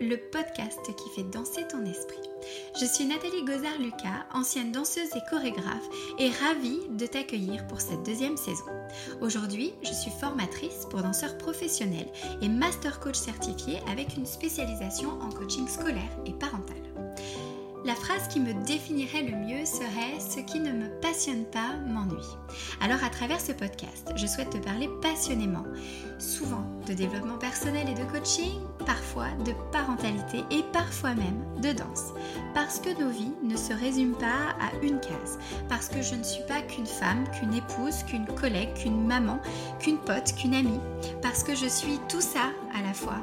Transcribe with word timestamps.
Le 0.00 0.16
podcast 0.30 0.80
qui 0.96 1.10
fait 1.14 1.28
danser 1.30 1.66
ton 1.68 1.84
esprit. 1.84 2.20
Je 2.80 2.84
suis 2.84 3.04
Nathalie 3.06 3.44
Gozard-Lucas, 3.44 4.26
ancienne 4.32 4.70
danseuse 4.70 5.14
et 5.16 5.30
chorégraphe, 5.30 5.88
et 6.18 6.30
ravie 6.30 6.80
de 6.90 7.06
t'accueillir 7.06 7.66
pour 7.66 7.80
cette 7.80 8.04
deuxième 8.04 8.36
saison. 8.36 8.64
Aujourd'hui, 9.20 9.74
je 9.82 9.92
suis 9.92 10.12
formatrice 10.20 10.86
pour 10.90 11.02
danseurs 11.02 11.36
professionnels 11.38 12.08
et 12.40 12.48
master 12.48 13.00
coach 13.00 13.16
certifié 13.16 13.80
avec 13.90 14.16
une 14.16 14.26
spécialisation 14.26 15.10
en 15.20 15.30
coaching 15.30 15.66
scolaire 15.66 16.18
et 16.26 16.32
parental. 16.32 16.73
La 17.84 17.94
phrase 17.94 18.28
qui 18.28 18.40
me 18.40 18.54
définirait 18.64 19.24
le 19.24 19.36
mieux 19.36 19.66
serait⁇ 19.66 20.16
Ce 20.20 20.40
qui 20.40 20.58
ne 20.58 20.72
me 20.72 20.88
passionne 21.02 21.44
pas 21.44 21.74
m'ennuie⁇ 21.86 22.16
Alors 22.80 23.04
à 23.04 23.10
travers 23.10 23.42
ce 23.42 23.52
podcast, 23.52 24.10
je 24.16 24.26
souhaite 24.26 24.48
te 24.48 24.56
parler 24.56 24.88
passionnément, 25.02 25.64
souvent 26.18 26.64
de 26.86 26.94
développement 26.94 27.36
personnel 27.36 27.86
et 27.90 27.94
de 27.94 28.10
coaching, 28.10 28.58
parfois 28.86 29.28
de 29.44 29.52
parentalité 29.70 30.38
et 30.50 30.62
parfois 30.72 31.14
même 31.14 31.44
de 31.60 31.72
danse. 31.72 32.14
Parce 32.54 32.78
que 32.78 32.98
nos 32.98 33.10
vies 33.10 33.34
ne 33.42 33.56
se 33.56 33.74
résument 33.74 34.16
pas 34.16 34.56
à 34.60 34.74
une 34.82 35.00
case. 35.00 35.38
Parce 35.68 35.88
que 35.88 36.00
je 36.00 36.14
ne 36.14 36.24
suis 36.24 36.44
pas 36.44 36.62
qu'une 36.62 36.86
femme, 36.86 37.24
qu'une 37.32 37.52
épouse, 37.52 38.02
qu'une 38.04 38.26
collègue, 38.26 38.72
qu'une 38.72 39.06
maman, 39.06 39.40
qu'une 39.78 39.98
pote, 39.98 40.34
qu'une 40.36 40.54
amie. 40.54 40.80
Parce 41.20 41.44
que 41.44 41.54
je 41.54 41.66
suis 41.66 41.98
tout 42.08 42.22
ça 42.22 42.48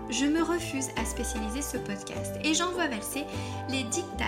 Je 0.10 0.26
me 0.26 0.44
refuse 0.44 0.90
à 0.98 1.06
spécialiser 1.06 1.62
ce 1.62 1.78
podcast 1.78 2.36
et 2.44 2.54
j'envoie 2.54 2.88
valser 2.88 3.24
les 3.70 3.84
dictats 3.84 4.26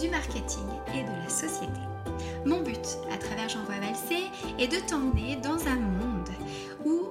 du 0.00 0.08
marketing 0.08 0.66
et 0.94 1.02
de 1.02 1.22
la 1.22 1.28
société. 1.28 1.80
Mon 2.46 2.62
but 2.62 2.98
à 3.12 3.18
travers 3.18 3.48
J'envoie 3.48 3.78
valser 3.80 4.24
est 4.58 4.68
de 4.68 4.78
t'emmener 4.88 5.36
dans 5.36 5.66
un 5.66 5.76
monde 5.76 6.28
où 6.84 7.08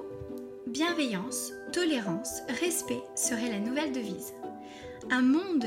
bienveillance, 0.66 1.52
tolérance, 1.72 2.42
respect 2.60 3.02
seraient 3.14 3.50
la 3.50 3.60
nouvelle 3.60 3.92
devise. 3.92 4.32
Un 5.10 5.22
monde 5.22 5.66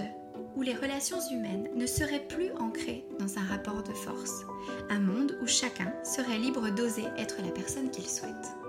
où 0.56 0.62
les 0.62 0.76
relations 0.76 1.20
humaines 1.32 1.70
ne 1.76 1.86
seraient 1.86 2.28
plus 2.28 2.52
ancrées 2.60 3.06
dans 3.20 3.38
un 3.38 3.46
rapport 3.46 3.84
de 3.84 3.94
force. 3.94 4.46
Un 4.90 5.00
monde 5.00 5.38
où 5.42 5.48
chacun 5.48 5.94
serait 6.04 6.38
libre 6.38 6.70
d'oser 6.70 7.06
être 7.18 7.38
la 7.44 7.52
personne 7.52 7.90
qu'il 7.90 8.08
souhaite. 8.08 8.61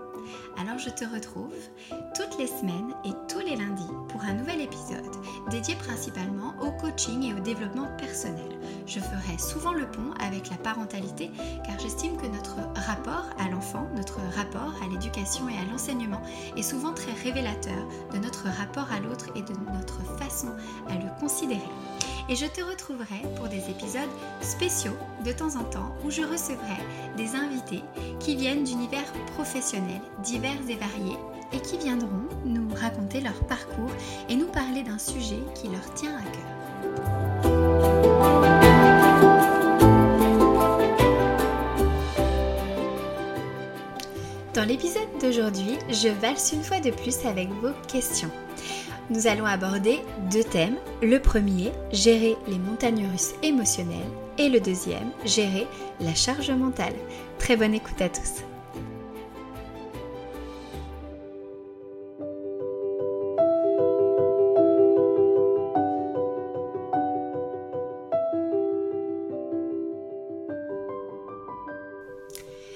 Alors 0.58 0.78
je 0.78 0.90
te 0.90 1.04
retrouve 1.04 1.54
toutes 2.14 2.38
les 2.38 2.46
semaines 2.46 2.94
et 3.04 3.12
tous 3.28 3.40
les 3.40 3.56
lundis 3.56 3.90
pour 4.08 4.22
un 4.22 4.34
nouvel 4.34 4.60
épisode 4.60 5.10
dédié 5.50 5.74
principalement 5.76 6.54
au 6.60 6.70
coaching 6.72 7.22
et 7.24 7.34
au 7.34 7.40
développement 7.40 7.88
personnel. 7.98 8.58
Je 8.86 9.00
ferai 9.00 9.38
souvent 9.38 9.72
le 9.72 9.86
pont 9.86 10.12
avec 10.20 10.50
la 10.50 10.56
parentalité 10.56 11.30
car 11.64 11.78
j'estime 11.78 12.16
que 12.16 12.26
notre 12.26 12.56
rapport 12.86 13.26
à 13.38 13.48
l'enfant, 13.48 13.88
notre 13.96 14.20
rapport 14.36 14.74
à 14.82 14.88
l'éducation 14.88 15.48
et 15.48 15.56
à 15.56 15.70
l'enseignement 15.70 16.22
est 16.56 16.62
souvent 16.62 16.92
très 16.92 17.12
révélateur 17.12 17.86
de 18.12 18.18
notre 18.18 18.48
rapport 18.48 18.90
à 18.92 19.00
l'autre 19.00 19.26
et 19.34 19.42
de 19.42 19.54
notre 19.72 20.02
façon 20.18 20.48
à 20.88 20.94
le 20.94 21.10
considérer 21.20 21.60
et 22.28 22.36
je 22.36 22.46
te 22.46 22.62
retrouverai 22.62 23.22
pour 23.36 23.48
des 23.48 23.70
épisodes 23.70 24.02
spéciaux 24.40 24.96
de 25.24 25.32
temps 25.32 25.56
en 25.56 25.64
temps 25.64 25.94
où 26.04 26.10
je 26.10 26.22
recevrai 26.22 26.78
des 27.16 27.34
invités 27.34 27.82
qui 28.20 28.36
viennent 28.36 28.64
d'univers 28.64 29.12
professionnels 29.34 30.00
divers 30.22 30.52
et 30.68 30.76
variés 30.76 31.18
et 31.52 31.60
qui 31.60 31.78
viendront 31.78 32.28
nous 32.44 32.68
raconter 32.74 33.20
leur 33.20 33.38
parcours 33.46 33.92
et 34.28 34.36
nous 34.36 34.46
parler 34.46 34.82
d'un 34.82 34.98
sujet 34.98 35.42
qui 35.54 35.68
leur 35.68 35.94
tient 35.94 36.16
à 36.16 36.22
cœur. 36.22 37.52
Dans 44.54 44.68
l'épisode 44.68 45.08
d'aujourd'hui, 45.20 45.78
je 45.88 46.08
valse 46.08 46.52
une 46.52 46.62
fois 46.62 46.78
de 46.78 46.90
plus 46.90 47.24
avec 47.24 47.48
vos 47.48 47.72
questions 47.88 48.30
nous 49.12 49.26
allons 49.26 49.44
aborder 49.44 50.00
deux 50.30 50.44
thèmes. 50.44 50.76
Le 51.02 51.18
premier, 51.18 51.70
gérer 51.92 52.36
les 52.48 52.58
montagnes 52.58 53.06
russes 53.10 53.34
émotionnelles 53.42 53.98
et 54.38 54.48
le 54.48 54.60
deuxième, 54.60 55.10
gérer 55.24 55.66
la 56.00 56.14
charge 56.14 56.50
mentale. 56.50 56.94
Très 57.38 57.56
bonne 57.56 57.74
écoute 57.74 58.00
à 58.00 58.08
tous. 58.08 58.42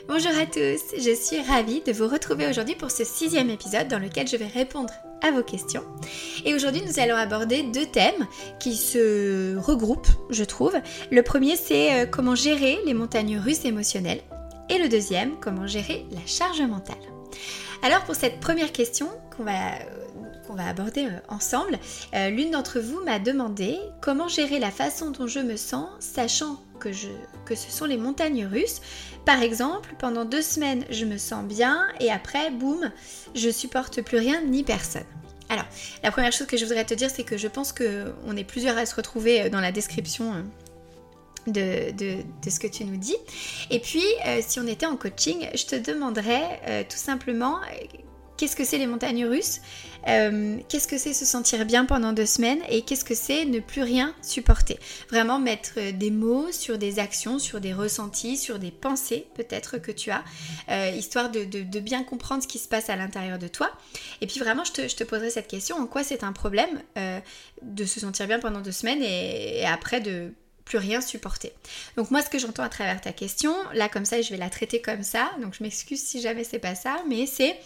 Bonjour 0.08 0.32
à 0.40 0.46
tous, 0.46 0.94
je 0.98 1.14
suis 1.14 1.42
ravie 1.42 1.82
de 1.82 1.92
vous 1.92 2.06
retrouver 2.06 2.48
aujourd'hui 2.48 2.74
pour 2.74 2.90
ce 2.90 3.04
sixième 3.04 3.50
épisode 3.50 3.88
dans 3.88 3.98
lequel 3.98 4.28
je 4.28 4.36
vais 4.36 4.46
répondre 4.46 4.92
à 5.22 5.30
vos 5.30 5.42
questions. 5.42 5.82
Et 6.44 6.54
aujourd'hui 6.54 6.82
nous 6.86 7.00
allons 7.00 7.16
aborder 7.16 7.62
deux 7.62 7.86
thèmes 7.86 8.26
qui 8.58 8.76
se 8.76 9.56
regroupent, 9.56 10.08
je 10.30 10.44
trouve. 10.44 10.74
Le 11.10 11.22
premier 11.22 11.56
c'est 11.56 12.02
euh, 12.02 12.06
comment 12.06 12.34
gérer 12.34 12.78
les 12.86 12.94
montagnes 12.94 13.38
russes 13.38 13.64
émotionnelles 13.64 14.20
et 14.68 14.78
le 14.78 14.88
deuxième 14.88 15.36
comment 15.40 15.66
gérer 15.66 16.06
la 16.12 16.24
charge 16.26 16.60
mentale. 16.62 16.96
Alors 17.82 18.02
pour 18.04 18.14
cette 18.14 18.40
première 18.40 18.72
question 18.72 19.08
qu'on 19.36 19.44
va 19.44 19.52
qu'on 20.46 20.54
va 20.54 20.66
aborder 20.66 21.06
euh, 21.06 21.18
ensemble, 21.28 21.78
euh, 22.14 22.30
l'une 22.30 22.50
d'entre 22.50 22.80
vous 22.80 23.02
m'a 23.04 23.18
demandé 23.18 23.78
comment 24.00 24.28
gérer 24.28 24.58
la 24.58 24.70
façon 24.70 25.10
dont 25.10 25.26
je 25.26 25.40
me 25.40 25.56
sens, 25.56 25.88
sachant 26.00 26.62
que, 26.78 26.92
ce 26.92 27.70
sont 27.70 27.86
les 27.86 27.96
montagnes 27.96 28.46
russes. 28.46 28.80
Par 29.24 29.42
exemple, 29.42 29.94
pendant 29.98 30.24
deux 30.24 30.42
semaines, 30.42 30.84
je 30.90 31.04
me 31.04 31.18
sens 31.18 31.44
bien 31.44 31.86
et 32.00 32.10
après, 32.10 32.50
boum, 32.50 32.90
je 33.34 33.50
supporte 33.50 34.02
plus 34.02 34.18
rien 34.18 34.42
ni 34.42 34.62
personne. 34.62 35.04
Alors, 35.48 35.66
la 36.02 36.10
première 36.10 36.32
chose 36.32 36.46
que 36.46 36.56
je 36.56 36.64
voudrais 36.64 36.84
te 36.84 36.94
dire, 36.94 37.08
c'est 37.08 37.22
que 37.22 37.36
je 37.36 37.48
pense 37.48 37.72
qu'on 37.72 38.36
est 38.36 38.44
plusieurs 38.44 38.76
à 38.76 38.84
se 38.86 38.94
retrouver 38.94 39.42
euh, 39.42 39.48
dans 39.48 39.60
la 39.60 39.72
description 39.72 40.44
de, 41.46 41.92
de, 41.92 42.50
ce 42.50 42.58
que 42.58 42.66
tu 42.66 42.84
nous 42.84 42.96
dis. 42.96 43.16
Et 43.70 43.78
puis, 43.78 44.02
si 44.40 44.58
on 44.58 44.66
était 44.66 44.86
en 44.86 44.96
coaching, 44.96 45.48
je 45.54 45.64
te 45.64 45.76
demanderais 45.76 46.84
tout 46.90 46.96
simplement 46.96 47.60
qu'est-ce 48.36 48.56
que 48.56 48.64
c'est 48.64 48.78
les 48.78 48.86
montagnes 48.86 49.26
russes, 49.26 49.60
euh, 50.08 50.58
qu'est-ce 50.68 50.86
que 50.86 50.98
c'est 50.98 51.12
se 51.12 51.24
sentir 51.24 51.64
bien 51.66 51.84
pendant 51.84 52.12
deux 52.12 52.26
semaines 52.26 52.60
et 52.68 52.82
qu'est-ce 52.82 53.04
que 53.04 53.14
c'est 53.14 53.44
ne 53.44 53.60
plus 53.60 53.82
rien 53.82 54.14
supporter. 54.22 54.78
Vraiment 55.10 55.38
mettre 55.38 55.72
euh, 55.78 55.92
des 55.92 56.10
mots 56.10 56.52
sur 56.52 56.78
des 56.78 56.98
actions, 56.98 57.38
sur 57.38 57.60
des 57.60 57.72
ressentis, 57.72 58.36
sur 58.36 58.58
des 58.58 58.70
pensées 58.70 59.26
peut-être 59.34 59.78
que 59.78 59.90
tu 59.90 60.10
as, 60.10 60.22
euh, 60.70 60.90
histoire 60.96 61.30
de, 61.30 61.44
bien 61.80 62.04
comprendre 62.04 62.42
ce 62.42 62.48
qui 62.48 62.58
se 62.58 62.68
passe 62.68 62.90
à 62.90 62.96
l'intérieur 62.96 63.38
de 63.38 63.48
toi. 63.48 63.70
Et 64.20 64.26
puis 64.26 64.40
vraiment, 64.40 64.64
je 64.64 64.72
te, 64.72 65.04
poserai 65.04 65.30
cette 65.30 65.48
question, 65.48 65.76
en 65.76 65.86
quoi 65.86 66.02
c'est 66.02 66.24
un 66.24 66.32
problème 66.32 66.82
de 67.62 67.84
se 67.84 68.00
sentir 68.00 68.26
bien 68.26 68.40
pendant 68.40 68.60
deux 68.60 68.72
semaines 68.72 69.02
et 69.02 69.64
après 69.66 70.00
de 70.00 70.32
plus 70.66 70.78
rien 70.78 71.00
supporter. 71.00 71.52
Donc 71.96 72.10
moi 72.10 72.20
ce 72.20 72.28
que 72.28 72.38
j'entends 72.38 72.64
à 72.64 72.68
travers 72.68 73.00
ta 73.00 73.12
question, 73.12 73.54
là 73.72 73.88
comme 73.88 74.04
ça 74.04 74.20
je 74.20 74.30
vais 74.30 74.36
la 74.36 74.50
traiter 74.50 74.82
comme 74.82 75.02
ça, 75.02 75.30
donc 75.40 75.54
je 75.54 75.62
m'excuse 75.62 76.02
si 76.02 76.20
jamais 76.20 76.44
c'est 76.44 76.58
pas 76.58 76.74
ça, 76.74 76.98
mais 77.08 77.24
c'est 77.24 77.56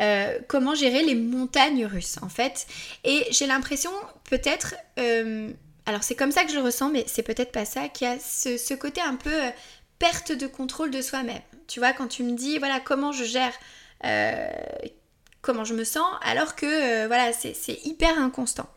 euh, 0.00 0.38
comment 0.48 0.74
gérer 0.74 1.02
les 1.02 1.14
montagnes 1.14 1.86
russes 1.86 2.18
en 2.22 2.28
fait. 2.28 2.66
Et 3.04 3.26
j'ai 3.30 3.46
l'impression 3.46 3.90
peut-être, 4.24 4.74
euh, 4.98 5.50
alors 5.86 6.02
c'est 6.02 6.14
comme 6.14 6.30
ça 6.30 6.44
que 6.44 6.50
je 6.50 6.56
le 6.56 6.62
ressens, 6.62 6.90
mais 6.90 7.04
c'est 7.06 7.22
peut-être 7.22 7.52
pas 7.52 7.64
ça, 7.64 7.88
qu'il 7.88 8.06
y 8.06 8.10
a 8.10 8.18
ce, 8.18 8.74
côté 8.74 9.00
un 9.00 9.16
peu 9.16 9.32
euh, 9.32 9.50
perte 9.98 10.32
de 10.32 10.46
contrôle 10.46 10.90
de 10.90 11.00
soi-même. 11.00 11.42
Tu 11.68 11.80
vois, 11.80 11.94
quand 11.94 12.08
tu 12.08 12.22
me 12.22 12.36
dis, 12.36 12.58
voilà, 12.58 12.80
comment 12.80 13.12
je 13.12 13.24
gère, 13.24 13.52
comment 15.40 15.64
je 15.64 15.74
me 15.74 15.84
sens, 15.84 16.06
alors 16.22 16.54
que, 16.54 17.06
voilà, 17.06 17.32
c'est 17.32 17.86
hyper 17.86 18.18
inconstant. 18.18 18.68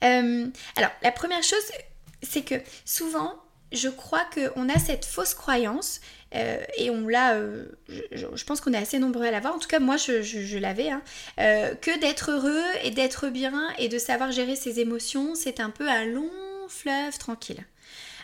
alors, 0.00 0.90
la 1.02 1.12
première 1.12 1.42
chose, 1.42 1.62
c'est 2.22 2.42
que 2.42 2.56
souvent, 2.84 3.34
je 3.72 3.88
crois 3.88 4.26
qu'on 4.34 4.68
a 4.68 4.78
cette 4.78 5.04
fausse 5.04 5.34
croyance, 5.34 6.00
euh, 6.34 6.62
et 6.76 6.90
on 6.90 7.08
l'a, 7.08 7.34
euh, 7.34 7.66
je, 8.12 8.44
pense 8.44 8.60
qu'on 8.60 8.72
est 8.72 8.78
assez 8.78 8.98
nombreux 8.98 9.24
à 9.24 9.30
l'avoir, 9.30 9.54
en 9.54 9.58
tout 9.58 9.68
cas 9.68 9.80
moi 9.80 9.96
je, 9.96 10.58
l'avais, 10.58 10.90
hein, 10.90 11.02
euh, 11.40 11.74
que 11.74 11.98
d'être 11.98 12.30
heureux 12.30 12.62
et 12.84 12.90
d'être 12.90 13.28
bien 13.28 13.68
et 13.78 13.88
de 13.88 13.98
savoir 13.98 14.30
gérer 14.30 14.56
ses 14.56 14.80
émotions, 14.80 15.34
c'est 15.34 15.60
un 15.60 15.70
peu 15.70 15.88
un 15.88 16.04
long 16.04 16.30
fleuve 16.68 17.18
tranquille. 17.18 17.64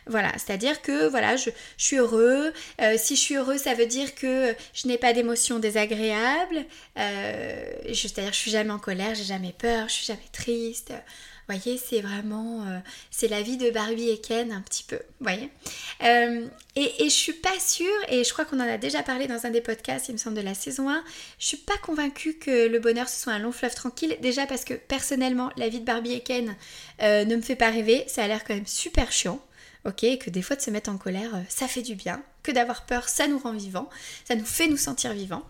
Voilà, 0.08 0.30
c'est-à-dire 0.34 0.82
que 0.82 1.08
voilà, 1.08 1.34
je, 1.34 1.50
suis 1.76 1.96
heureux. 1.96 2.52
si 2.96 3.16
je 3.16 3.20
suis 3.20 3.34
heureux, 3.34 3.58
ça 3.58 3.74
veut 3.74 3.86
dire 3.86 4.14
que 4.14 4.54
je 4.72 4.86
n'ai 4.86 4.98
pas 4.98 5.12
d'émotions 5.12 5.58
désagréables. 5.58 6.64
c'est-à-dire 6.94 8.30
que 8.30 8.36
je 8.36 8.40
suis 8.40 8.52
jamais 8.52 8.70
en 8.70 8.78
colère, 8.78 9.16
j'ai 9.16 9.24
jamais 9.24 9.52
peur, 9.52 9.88
je 9.88 9.94
suis 9.94 10.06
jamais 10.06 10.28
triste 10.30 10.92
voyez, 11.48 11.78
c'est 11.78 12.00
vraiment, 12.00 12.62
euh, 12.66 12.78
c'est 13.10 13.28
la 13.28 13.42
vie 13.42 13.56
de 13.56 13.70
Barbie 13.70 14.10
et 14.10 14.20
Ken 14.20 14.52
un 14.52 14.60
petit 14.60 14.82
peu, 14.82 14.98
voyez. 15.20 15.50
Euh, 16.02 16.46
et, 16.74 17.04
et, 17.04 17.08
je 17.08 17.14
suis 17.14 17.32
pas 17.32 17.58
sûre, 17.60 17.86
et 18.08 18.24
je 18.24 18.32
crois 18.32 18.44
qu'on 18.44 18.58
en 18.58 18.68
a 18.68 18.78
déjà 18.78 19.02
parlé 19.02 19.26
dans 19.26 19.46
un 19.46 19.50
des 19.50 19.60
podcasts, 19.60 20.08
il 20.08 20.12
me 20.12 20.18
semble 20.18 20.36
de 20.36 20.42
la 20.42 20.54
saison 20.54 20.90
1, 20.90 21.04
je 21.38 21.46
suis 21.46 21.56
pas 21.56 21.76
convaincue 21.78 22.34
que 22.34 22.66
le 22.66 22.78
bonheur 22.78 23.08
ce 23.08 23.20
soit 23.20 23.32
un 23.32 23.38
long 23.38 23.52
fleuve 23.52 23.74
tranquille, 23.74 24.16
déjà 24.20 24.46
parce 24.46 24.64
que 24.64 24.74
personnellement, 24.74 25.50
la 25.56 25.68
vie 25.68 25.80
de 25.80 25.84
Barbie 25.84 26.14
et 26.14 26.20
Ken 26.20 26.56
euh, 27.02 27.24
ne 27.24 27.36
me 27.36 27.42
fait 27.42 27.56
pas 27.56 27.70
rêver, 27.70 28.04
ça 28.08 28.24
a 28.24 28.28
l'air 28.28 28.44
quand 28.44 28.54
même 28.54 28.66
super 28.66 29.12
chiant. 29.12 29.40
Ok, 29.84 30.04
que 30.18 30.30
des 30.30 30.42
fois 30.42 30.56
de 30.56 30.60
se 30.60 30.70
mettre 30.70 30.90
en 30.90 30.96
colère, 30.96 31.30
ça 31.48 31.68
fait 31.68 31.82
du 31.82 31.94
bien. 31.94 32.20
Que 32.42 32.50
d'avoir 32.50 32.86
peur, 32.86 33.08
ça 33.08 33.28
nous 33.28 33.38
rend 33.38 33.52
vivants. 33.52 33.88
Ça 34.24 34.34
nous 34.34 34.44
fait 34.44 34.66
nous 34.66 34.76
sentir 34.76 35.12
vivants. 35.12 35.44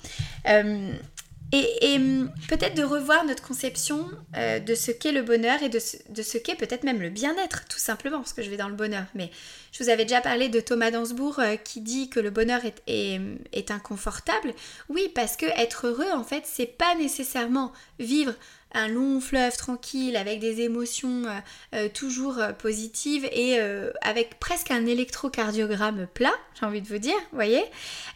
Et, 1.53 1.97
hum, 1.97 2.31
peut-être 2.49 2.75
de 2.75 2.83
revoir 2.83 3.25
notre 3.25 3.43
conception 3.43 4.09
euh, 4.37 4.59
de 4.59 4.75
ce 4.75 4.91
qu'est 4.91 5.13
le 5.13 5.23
bonheur 5.23 5.63
et 5.63 5.69
de 5.69 5.79
ce, 5.79 6.39
qu'est 6.39 6.57
peut-être 6.57 6.83
même 6.83 7.01
le 7.01 7.09
bien-être, 7.09 7.67
tout 7.69 7.79
simplement, 7.79 8.19
parce 8.19 8.33
que 8.33 8.43
je 8.43 8.51
vais 8.51 8.57
dans 8.57 8.69
le 8.69 8.75
bonheur. 8.75 9.05
Mais 9.15 9.31
je 9.71 9.85
vous 9.85 9.91
avais 9.91 10.05
déjà 10.05 10.21
parlé 10.21 10.49
de 10.49 10.59
Thomas 10.59 10.91
Dansbourg 10.91 11.39
euh, 11.39 11.57
qui 11.57 11.81
dit 11.81 12.09
que 12.11 12.19
le 12.19 12.31
bonheur 12.31 12.63
est, 12.65 12.83
est, 12.89 13.71
inconfortable. 13.71 14.55
Oui, 14.89 15.11
parce 15.15 15.37
que 15.37 15.47
être 15.57 15.87
heureux, 15.87 16.11
en 16.13 16.25
fait, 16.25 16.43
c'est 16.47 16.67
pas 16.67 16.95
nécessairement 16.97 17.73
vivre 18.01 18.35
un 18.77 18.89
long 18.89 19.21
fleuve 19.21 19.57
tranquille 19.57 20.17
avec 20.17 20.39
des 20.39 20.61
émotions 20.61 21.25
euh, 21.25 21.39
euh, 21.75 21.89
toujours 21.89 22.39
euh, 22.39 22.53
positives 22.53 23.27
et 23.33 23.59
avec 24.03 24.39
presque 24.39 24.71
un 24.71 24.87
électrocardiogramme 24.87 26.07
plat, 26.13 26.35
j'ai 26.59 26.67
envie 26.67 26.83
de 26.83 26.89
vous 26.89 26.99
dire, 26.99 27.17
voyez. 27.33 27.65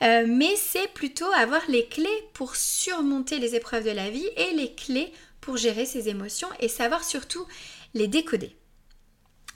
mais 0.00 0.54
c'est 0.56 0.92
plutôt 0.92 1.30
avoir 1.32 1.62
les 1.68 1.86
clés 1.86 2.08
pour 2.34 2.56
surmonter 2.56 3.38
les 3.38 3.54
épreuves 3.54 3.84
de 3.84 3.90
la 3.90 4.10
vie 4.10 4.28
et 4.36 4.52
les 4.54 4.74
clés 4.74 5.12
pour 5.40 5.56
gérer 5.56 5.86
ses 5.86 6.08
émotions 6.08 6.48
et 6.60 6.68
savoir 6.68 7.04
surtout 7.04 7.46
les 7.94 8.08
décoder. 8.08 8.54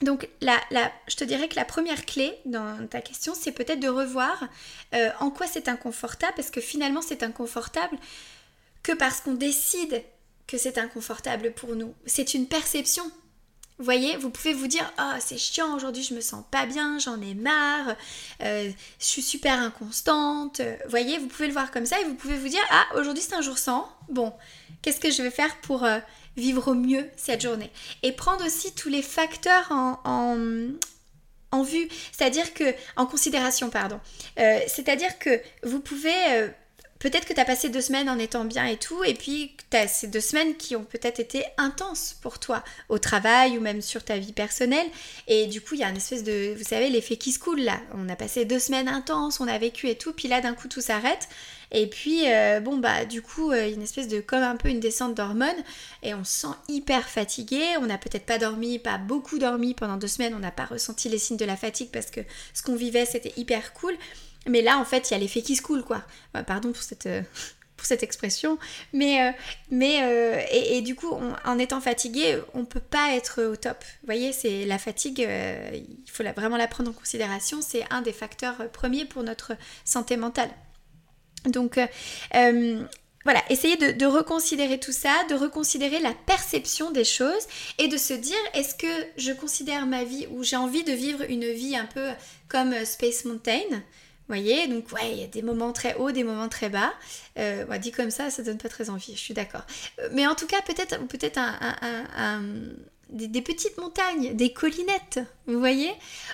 Donc 0.02 0.28
la, 0.40 0.58
je 1.06 1.16
te 1.16 1.24
dirais 1.24 1.48
que 1.48 1.56
la 1.56 1.64
première 1.64 2.06
clé 2.06 2.32
dans 2.46 2.86
ta 2.88 3.00
question, 3.00 3.34
c'est 3.34 3.52
peut-être 3.52 3.80
de 3.80 3.88
revoir 3.88 4.44
en 5.20 5.30
quoi 5.30 5.46
c'est 5.46 5.68
inconfortable, 5.68 6.34
parce 6.36 6.50
que 6.50 6.60
finalement 6.60 7.02
c'est 7.02 7.22
inconfortable 7.22 7.98
que 8.82 8.92
parce 8.92 9.20
qu'on 9.20 9.34
décide 9.34 10.02
que 10.46 10.58
c'est 10.58 10.78
inconfortable 10.78 11.52
pour 11.52 11.74
nous. 11.76 11.94
C'est 12.06 12.34
une 12.34 12.46
perception. 12.46 13.04
Vous 13.78 13.84
voyez, 13.84 14.16
vous 14.16 14.30
pouvez 14.30 14.54
vous 14.54 14.68
dire 14.68 14.88
Oh, 15.00 15.14
c'est 15.18 15.36
chiant, 15.36 15.74
aujourd'hui 15.74 16.04
je 16.04 16.14
me 16.14 16.20
sens 16.20 16.44
pas 16.48 16.64
bien, 16.64 17.00
j'en 17.00 17.20
ai 17.20 17.34
marre, 17.34 17.96
euh, 18.40 18.70
je 19.00 19.04
suis 19.04 19.22
super 19.22 19.58
inconstante. 19.58 20.60
Vous 20.60 20.90
voyez, 20.90 21.18
vous 21.18 21.26
pouvez 21.26 21.48
le 21.48 21.52
voir 21.52 21.72
comme 21.72 21.84
ça 21.84 22.00
et 22.00 22.04
vous 22.04 22.14
pouvez 22.14 22.36
vous 22.36 22.48
dire 22.48 22.62
Ah, 22.70 22.86
aujourd'hui 22.94 23.24
c'est 23.26 23.34
un 23.34 23.40
jour 23.40 23.58
sans. 23.58 23.90
Bon, 24.08 24.32
qu'est-ce 24.80 25.00
que 25.00 25.10
je 25.10 25.22
vais 25.22 25.32
faire 25.32 25.60
pour 25.62 25.82
euh, 25.82 25.98
vivre 26.36 26.68
au 26.70 26.74
mieux 26.74 27.10
cette 27.16 27.42
journée? 27.42 27.72
Et 28.04 28.12
prendre 28.12 28.46
aussi 28.46 28.72
tous 28.74 28.88
les 28.88 29.02
facteurs 29.02 29.66
en, 29.70 29.98
en, 31.50 31.62
vue, 31.64 31.88
c'est-à-dire 32.12 32.54
que, 32.54 32.74
en 32.94 33.06
considération, 33.06 33.70
pardon. 33.70 33.98
Euh, 34.38 34.60
c'est-à-dire 34.68 35.18
que 35.18 35.40
vous 35.64 35.80
pouvez 35.80 36.50
peut-être 37.04 37.26
que 37.26 37.34
tu 37.34 37.40
as 37.40 37.44
passé 37.44 37.68
deux 37.68 37.82
semaines 37.82 38.08
en 38.08 38.18
étant 38.18 38.46
bien 38.46 38.64
et 38.64 38.78
tout, 38.78 39.04
et 39.04 39.12
puis 39.12 39.54
tu 39.70 39.76
as 39.76 39.88
ces 39.88 40.06
deux 40.06 40.22
semaines 40.22 40.56
qui 40.56 40.74
ont 40.74 40.84
peut-être 40.84 41.20
été 41.20 41.44
intenses 41.58 42.16
pour 42.22 42.38
toi, 42.38 42.64
au 42.88 42.98
travail 42.98 43.58
ou 43.58 43.60
même 43.60 43.82
sur 43.82 44.02
ta 44.02 44.16
vie 44.16 44.32
personnelle. 44.32 44.86
Et 45.28 45.46
du 45.46 45.60
coup, 45.60 45.74
il 45.74 45.80
y 45.80 45.84
a 45.84 45.90
une 45.90 45.98
espèce 45.98 46.24
de, 46.24 46.54
vous 46.56 46.64
savez, 46.64 46.88
l'effet 46.88 47.18
qui 47.18 47.32
se 47.32 47.38
coule 47.38 47.60
là. 47.60 47.78
On 47.92 48.08
a 48.08 48.16
passé 48.16 48.46
deux 48.46 48.58
semaines 48.58 48.88
intenses, 48.88 49.38
on 49.38 49.48
a 49.48 49.58
vécu 49.58 49.90
et 49.90 49.96
tout, 49.96 50.14
puis 50.14 50.28
là 50.28 50.40
d'un 50.40 50.54
coup 50.54 50.66
tout 50.66 50.80
s'arrête. 50.80 51.28
Et 51.72 51.88
puis, 51.88 52.32
euh, 52.32 52.60
bon, 52.60 52.78
bah, 52.78 53.04
du 53.04 53.20
coup, 53.20 53.50
euh, 53.50 53.70
une 53.70 53.82
espèce 53.82 54.08
de, 54.08 54.20
comme 54.20 54.42
un 54.42 54.56
peu 54.56 54.68
une 54.70 54.80
descente 54.80 55.14
d'hormones, 55.14 55.62
et 56.02 56.14
on 56.14 56.24
se 56.24 56.32
sent 56.40 56.54
hyper 56.68 57.06
fatigué. 57.06 57.60
On 57.82 57.86
n'a 57.86 57.98
peut-être 57.98 58.24
pas 58.24 58.38
dormi, 58.38 58.78
pas 58.78 58.96
beaucoup 58.96 59.38
dormi 59.38 59.74
pendant 59.74 59.98
deux 59.98 60.08
semaines, 60.08 60.34
on 60.34 60.38
n'a 60.38 60.52
pas 60.52 60.64
ressenti 60.64 61.10
les 61.10 61.18
signes 61.18 61.36
de 61.36 61.44
la 61.44 61.56
fatigue 61.56 61.90
parce 61.92 62.10
que 62.10 62.20
ce 62.54 62.62
qu'on 62.62 62.76
vivait, 62.76 63.04
c'était 63.04 63.34
hyper 63.36 63.74
cool. 63.74 63.94
Mais 64.46 64.62
là, 64.62 64.78
en 64.78 64.84
fait, 64.84 65.10
il 65.10 65.14
y 65.14 65.16
a 65.16 65.18
l'effet 65.18 65.42
qui 65.42 65.56
se 65.56 65.62
coule, 65.62 65.82
quoi. 65.82 66.02
Bah, 66.32 66.42
pardon 66.42 66.72
pour 66.72 66.82
cette, 66.82 67.06
euh, 67.06 67.22
pour 67.76 67.86
cette 67.86 68.02
expression. 68.02 68.58
Mais, 68.92 69.22
euh, 69.22 69.32
mais 69.70 70.02
euh, 70.02 70.40
et, 70.50 70.80
du 70.82 70.94
coup, 70.94 71.12
en 71.44 71.58
étant 71.58 71.80
fatigué, 71.80 72.38
on 72.52 72.64
peut 72.64 72.80
pas 72.80 73.14
être 73.14 73.42
au 73.42 73.56
top. 73.56 73.82
Vous 74.02 74.06
voyez, 74.06 74.32
c'est 74.32 74.64
la 74.64 74.78
fatigue, 74.78 75.20
il 75.20 76.10
faut 76.10 76.24
vraiment 76.36 76.56
la 76.56 76.68
prendre 76.68 76.90
en 76.90 76.94
considération. 76.94 77.60
C'est 77.62 77.84
un 77.90 78.02
des 78.02 78.12
facteurs 78.12 78.70
premiers 78.70 79.04
pour 79.04 79.22
notre 79.22 79.52
santé 79.84 80.16
mentale. 80.16 80.50
Donc, 81.46 81.78
voilà, 83.24 83.42
essayez 83.48 83.78
de, 83.78 83.92
de, 83.92 84.04
reconsidérer 84.04 84.78
tout 84.78 84.92
ça, 84.92 85.10
de 85.30 85.34
reconsidérer 85.34 85.98
la 85.98 86.12
perception 86.26 86.90
des 86.90 87.04
choses 87.04 87.46
et 87.78 87.88
de 87.88 87.96
se 87.96 88.12
dire 88.12 88.36
est-ce 88.52 88.74
que 88.74 89.06
je 89.16 89.32
considère 89.32 89.86
ma 89.86 90.04
vie 90.04 90.26
ou 90.30 90.44
j'ai 90.44 90.56
envie 90.56 90.84
de 90.84 90.92
vivre 90.92 91.22
une 91.30 91.50
vie 91.50 91.74
un 91.74 91.86
peu 91.86 92.10
comme 92.48 92.74
Space 92.84 93.24
Mountain? 93.24 93.82
Voyez, 94.28 94.66
donc 94.68 94.90
ouais, 94.92 95.12
il 95.12 95.20
y 95.20 95.24
a 95.24 95.26
des 95.26 95.42
moments 95.42 95.72
très 95.72 95.94
hauts, 95.94 96.10
des 96.10 96.24
moments 96.24 96.48
très 96.48 96.68
bas. 96.68 96.92
Euh, 97.38 97.78
dit 97.78 97.92
comme 97.92 98.10
ça, 98.10 98.30
ça 98.30 98.42
donne 98.42 98.58
pas 98.58 98.68
très 98.68 98.90
envie, 98.90 99.12
je 99.14 99.20
suis 99.20 99.34
d'accord. 99.34 99.62
Euh, 99.98 100.08
mais 100.12 100.26
en 100.26 100.34
tout 100.34 100.46
cas, 100.46 100.62
peut-être 100.62 100.98
peut-être 101.06 101.38
un, 101.38 102.40
des, 103.10 103.42
petites 103.42 103.76
montagnes, 103.78 104.34
des 104.34 104.52
collinettes, 104.52 105.20
vous 105.46 105.58
voyez 105.58 105.90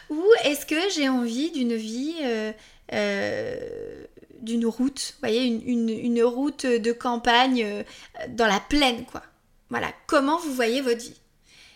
Ou 0.08 0.22
est-ce 0.44 0.66
que 0.66 0.90
j'ai 0.94 1.08
envie 1.08 1.50
d'une 1.50 1.74
vie, 1.74 2.14
euh, 2.22 2.52
euh, 2.92 4.04
d'une 4.40 4.66
route, 4.66 5.14
vous 5.14 5.20
voyez, 5.20 5.44
une, 5.46 6.22
route 6.22 6.66
de 6.66 6.92
campagne 6.92 7.84
dans 8.28 8.46
la 8.46 8.60
plaine, 8.60 9.04
quoi 9.04 9.22
Voilà, 9.68 9.92
comment 10.06 10.38
vous 10.38 10.52
voyez 10.52 10.80
votre 10.80 11.00
vie? 11.00 11.20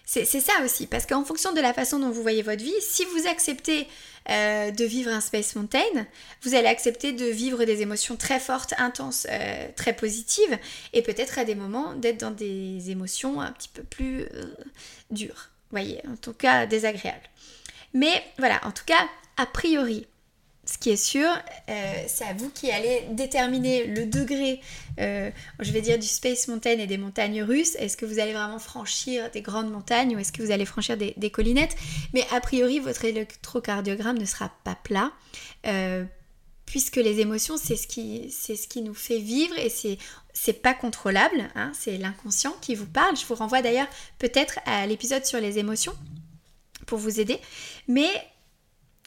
C'est 0.06 0.24
ça 0.24 0.52
aussi, 0.62 0.86
parce 0.86 1.06
qu'en 1.06 1.24
fonction 1.24 1.52
de 1.52 1.60
la 1.60 1.72
façon 1.72 1.98
dont 1.98 2.10
vous 2.10 2.22
voyez 2.22 2.42
votre 2.42 2.62
vie, 2.62 2.74
si 2.80 3.04
vous 3.06 3.26
acceptez 3.26 3.88
euh, 4.28 4.70
de 4.70 4.84
vivre 4.84 5.10
un 5.10 5.20
Space 5.20 5.56
Mountain, 5.56 6.06
vous 6.42 6.54
allez 6.54 6.66
accepter 6.66 7.12
de 7.12 7.24
vivre 7.24 7.64
des 7.64 7.80
émotions 7.80 8.16
très 8.16 8.38
fortes, 8.38 8.74
intenses, 8.78 9.26
euh, 9.30 9.68
très 9.76 9.94
positives, 9.94 10.58
et 10.92 11.02
peut-être 11.02 11.38
à 11.38 11.44
des 11.44 11.54
moments 11.54 11.94
d'être 11.94 12.20
dans 12.20 12.30
des 12.30 12.90
émotions 12.90 13.40
un 13.40 13.52
petit 13.52 13.70
peu 13.70 13.82
plus 13.82 14.22
euh, 14.22 14.54
dures, 15.10 15.48
voyez, 15.70 16.00
en 16.06 16.16
tout 16.16 16.34
cas 16.34 16.66
désagréables. 16.66 17.30
Mais 17.94 18.22
voilà, 18.38 18.60
en 18.64 18.72
tout 18.72 18.84
cas, 18.84 19.08
a 19.36 19.46
priori, 19.46 20.06
ce 20.66 20.78
qui 20.78 20.90
est 20.90 20.96
sûr, 20.96 21.28
euh, 21.68 22.04
c'est 22.06 22.24
à 22.24 22.32
vous 22.32 22.48
qui 22.48 22.70
allez 22.70 23.02
déterminer 23.10 23.86
le 23.86 24.06
degré, 24.06 24.60
euh, 24.98 25.30
je 25.60 25.72
vais 25.72 25.82
dire, 25.82 25.98
du 25.98 26.06
Space 26.06 26.48
Mountain 26.48 26.78
et 26.78 26.86
des 26.86 26.96
montagnes 26.96 27.42
russes. 27.42 27.76
Est-ce 27.76 27.96
que 27.96 28.06
vous 28.06 28.18
allez 28.18 28.32
vraiment 28.32 28.58
franchir 28.58 29.30
des 29.30 29.42
grandes 29.42 29.70
montagnes 29.70 30.16
ou 30.16 30.18
est-ce 30.18 30.32
que 30.32 30.42
vous 30.42 30.50
allez 30.50 30.64
franchir 30.64 30.96
des, 30.96 31.30
collinettes? 31.30 31.76
Mais 32.14 32.24
a 32.32 32.40
priori, 32.40 32.78
votre 32.78 33.04
électrocardiogramme 33.04 34.18
ne 34.18 34.24
sera 34.24 34.50
pas 34.64 34.74
plat. 34.74 35.12
Euh, 35.66 36.04
puisque 36.64 36.96
les 36.96 37.20
émotions, 37.20 37.56
c'est 37.58 37.76
ce, 37.76 37.86
qui, 37.86 38.82
nous 38.82 38.94
fait 38.94 39.18
vivre 39.18 39.56
et 39.58 39.68
c'est, 39.68 39.98
c'est 40.32 40.62
pas 40.62 40.72
contrôlable, 40.72 41.50
hein, 41.54 41.72
c'est 41.74 41.98
l'inconscient 41.98 42.54
qui 42.62 42.74
vous 42.74 42.86
parle. 42.86 43.16
Je 43.16 43.26
vous 43.26 43.34
renvoie 43.34 43.60
d'ailleurs 43.60 43.88
peut-être 44.18 44.58
à 44.64 44.86
l'épisode 44.86 45.26
sur 45.26 45.40
les 45.40 45.58
émotions 45.58 45.94
pour 46.86 46.98
vous 46.98 47.20
aider. 47.20 47.38
Mais 47.86 48.08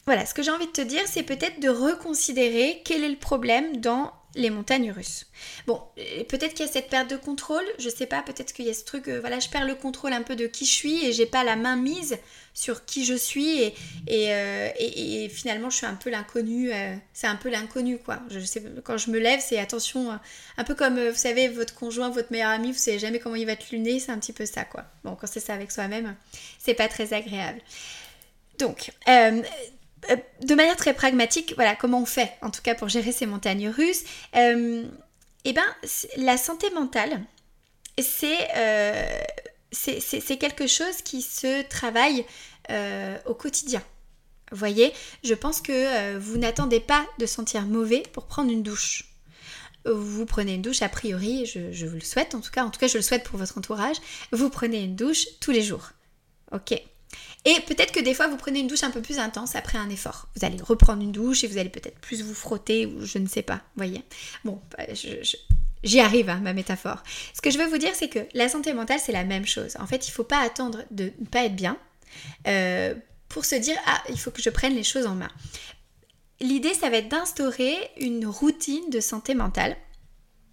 voilà, 0.08 0.24
ce 0.24 0.32
que 0.32 0.42
j'ai 0.42 0.50
envie 0.50 0.66
de 0.66 0.72
te 0.72 0.80
dire, 0.80 1.02
c'est 1.04 1.22
peut-être 1.22 1.60
de 1.60 1.68
reconsidérer 1.68 2.80
quel 2.82 3.04
est 3.04 3.10
le 3.10 3.16
problème 3.16 3.76
dans 3.76 4.10
les 4.36 4.48
montagnes 4.48 4.90
russes. 4.90 5.26
Bon, 5.66 5.82
euh, 5.98 6.24
peut-être 6.24 6.54
qu'il 6.54 6.64
y 6.64 6.68
a 6.68 6.72
cette 6.72 6.88
perte 6.88 7.10
de 7.10 7.18
contrôle, 7.18 7.64
je 7.78 7.90
sais 7.90 8.06
pas, 8.06 8.22
peut-être 8.22 8.54
qu'il 8.54 8.64
y 8.64 8.70
a 8.70 8.72
ce 8.72 8.86
truc, 8.86 9.06
euh, 9.08 9.20
voilà, 9.20 9.38
je 9.38 9.50
perds 9.50 9.66
le 9.66 9.74
contrôle 9.74 10.14
un 10.14 10.22
peu 10.22 10.34
de 10.34 10.46
qui 10.46 10.64
je 10.64 10.72
suis 10.72 11.04
et 11.04 11.12
j'ai 11.12 11.26
pas 11.26 11.44
la 11.44 11.56
main 11.56 11.76
mise 11.76 12.16
sur 12.54 12.86
qui 12.86 13.04
je 13.04 13.12
suis 13.12 13.60
et, 13.60 13.74
euh, 14.32 15.28
finalement 15.28 15.68
je 15.68 15.76
suis 15.76 15.86
un 15.86 15.94
peu 15.94 16.08
l'inconnu, 16.08 16.70
c'est 17.12 17.26
un 17.26 17.36
peu 17.36 17.50
l'inconnu 17.50 17.98
quoi. 17.98 18.20
Je 18.30 18.40
sais, 18.40 18.62
quand 18.84 18.96
je 18.96 19.10
me 19.10 19.18
lève, 19.18 19.40
c'est 19.46 19.58
attention, 19.58 20.18
un 20.56 20.64
peu 20.64 20.74
comme 20.74 21.06
vous 21.06 21.18
savez, 21.18 21.48
votre 21.48 21.74
conjoint, 21.74 22.08
votre 22.08 22.32
meilleur 22.32 22.48
ami, 22.48 22.72
vous 22.72 22.78
savez 22.78 22.98
jamais 22.98 23.18
comment 23.18 23.36
il 23.36 23.44
va 23.44 23.56
te 23.56 23.70
luner, 23.72 24.00
c'est 24.00 24.10
un 24.10 24.18
petit 24.18 24.32
peu 24.32 24.46
ça 24.46 24.64
quoi. 24.64 24.84
Bon, 25.04 25.16
quand 25.16 25.26
c'est 25.26 25.40
ça 25.40 25.52
avec 25.52 25.70
soi-même, 25.70 26.16
c'est 26.58 26.72
pas 26.72 26.88
très 26.88 27.12
agréable. 27.12 27.60
Donc, 28.58 28.90
euh, 30.10 30.16
de 30.42 30.54
manière 30.54 30.76
très 30.76 30.94
pragmatique, 30.94 31.54
voilà 31.56 31.74
comment 31.74 32.00
on 32.00 32.06
fait, 32.06 32.32
en 32.42 32.50
tout 32.50 32.62
cas 32.62 32.74
pour 32.74 32.88
gérer 32.88 33.12
ces 33.12 33.26
montagnes 33.26 33.68
russes. 33.68 34.04
Euh, 34.36 34.84
eh 35.44 35.52
ben, 35.52 35.66
la 36.16 36.36
santé 36.36 36.70
mentale, 36.70 37.20
euh, 38.22 39.20
c'est 39.72 40.36
quelque 40.38 40.66
chose 40.66 41.02
qui 41.04 41.22
se 41.22 41.62
travaille 41.68 42.24
au 43.26 43.34
quotidien. 43.34 43.82
Voyez, 44.52 44.92
je 45.24 45.34
pense 45.34 45.60
que 45.60 46.16
vous 46.18 46.38
n'attendez 46.38 46.80
pas 46.80 47.06
de 47.18 47.26
sentir 47.26 47.62
mauvais 47.62 48.02
pour 48.12 48.26
prendre 48.26 48.50
une 48.50 48.62
douche. 48.62 49.04
Vous 49.84 50.26
prenez 50.26 50.54
une 50.54 50.62
douche, 50.62 50.82
a 50.82 50.88
priori, 50.88 51.46
je, 51.46 51.72
je 51.72 51.86
vous 51.86 51.94
le 51.94 52.02
souhaite, 52.02 52.34
en 52.34 52.40
tout 52.40 52.50
cas, 52.50 52.64
en 52.64 52.70
tout 52.70 52.78
cas, 52.80 52.88
je 52.88 52.96
le 52.98 53.02
souhaite 53.02 53.24
pour 53.24 53.38
votre 53.38 53.56
entourage. 53.56 53.96
Vous 54.32 54.50
prenez 54.50 54.82
une 54.82 54.96
douche 54.96 55.26
tous 55.40 55.50
les 55.50 55.62
jours. 55.62 55.90
Ok, 56.52 56.74
et 57.44 57.60
peut-être 57.60 57.92
que 57.92 58.00
des 58.00 58.14
fois, 58.14 58.28
vous 58.28 58.36
prenez 58.36 58.60
une 58.60 58.66
douche 58.66 58.82
un 58.82 58.90
peu 58.90 59.00
plus 59.00 59.18
intense 59.18 59.54
après 59.56 59.78
un 59.78 59.88
effort. 59.88 60.28
Vous 60.36 60.44
allez 60.44 60.58
reprendre 60.60 61.02
une 61.02 61.12
douche 61.12 61.44
et 61.44 61.46
vous 61.46 61.58
allez 61.58 61.70
peut-être 61.70 61.98
plus 61.98 62.22
vous 62.22 62.34
frotter 62.34 62.86
ou 62.86 63.04
je 63.04 63.18
ne 63.18 63.26
sais 63.26 63.42
pas, 63.42 63.62
voyez. 63.76 64.02
Bon, 64.44 64.60
bah, 64.76 64.84
J'y 65.84 66.00
arrive, 66.00 66.28
hein, 66.28 66.40
ma 66.42 66.52
métaphore. 66.52 67.02
Ce 67.32 67.40
que 67.40 67.50
je 67.50 67.58
veux 67.58 67.66
vous 67.66 67.78
dire, 67.78 67.94
c'est 67.94 68.08
que 68.08 68.18
la 68.34 68.48
santé 68.48 68.72
mentale, 68.72 68.98
c'est 69.00 69.12
la 69.12 69.24
même 69.24 69.46
chose. 69.46 69.76
En 69.78 69.86
fait, 69.86 70.06
il 70.08 70.10
ne 70.10 70.14
faut 70.14 70.24
pas 70.24 70.40
attendre 70.40 70.82
de 70.90 71.12
ne 71.18 71.26
pas 71.26 71.44
être 71.44 71.54
bien 71.54 71.78
euh, 72.48 72.94
pour 73.28 73.44
se 73.44 73.54
dire 73.54 73.76
Ah, 73.86 74.02
il 74.08 74.18
faut 74.18 74.32
que 74.32 74.42
je 74.42 74.50
prenne 74.50 74.74
les 74.74 74.82
choses 74.82 75.06
en 75.06 75.14
main. 75.14 75.30
L'idée, 76.40 76.74
ça 76.74 76.90
va 76.90 76.96
être 76.98 77.08
d'instaurer 77.08 77.76
une 77.98 78.26
routine 78.26 78.90
de 78.90 79.00
santé 79.00 79.34
mentale 79.34 79.76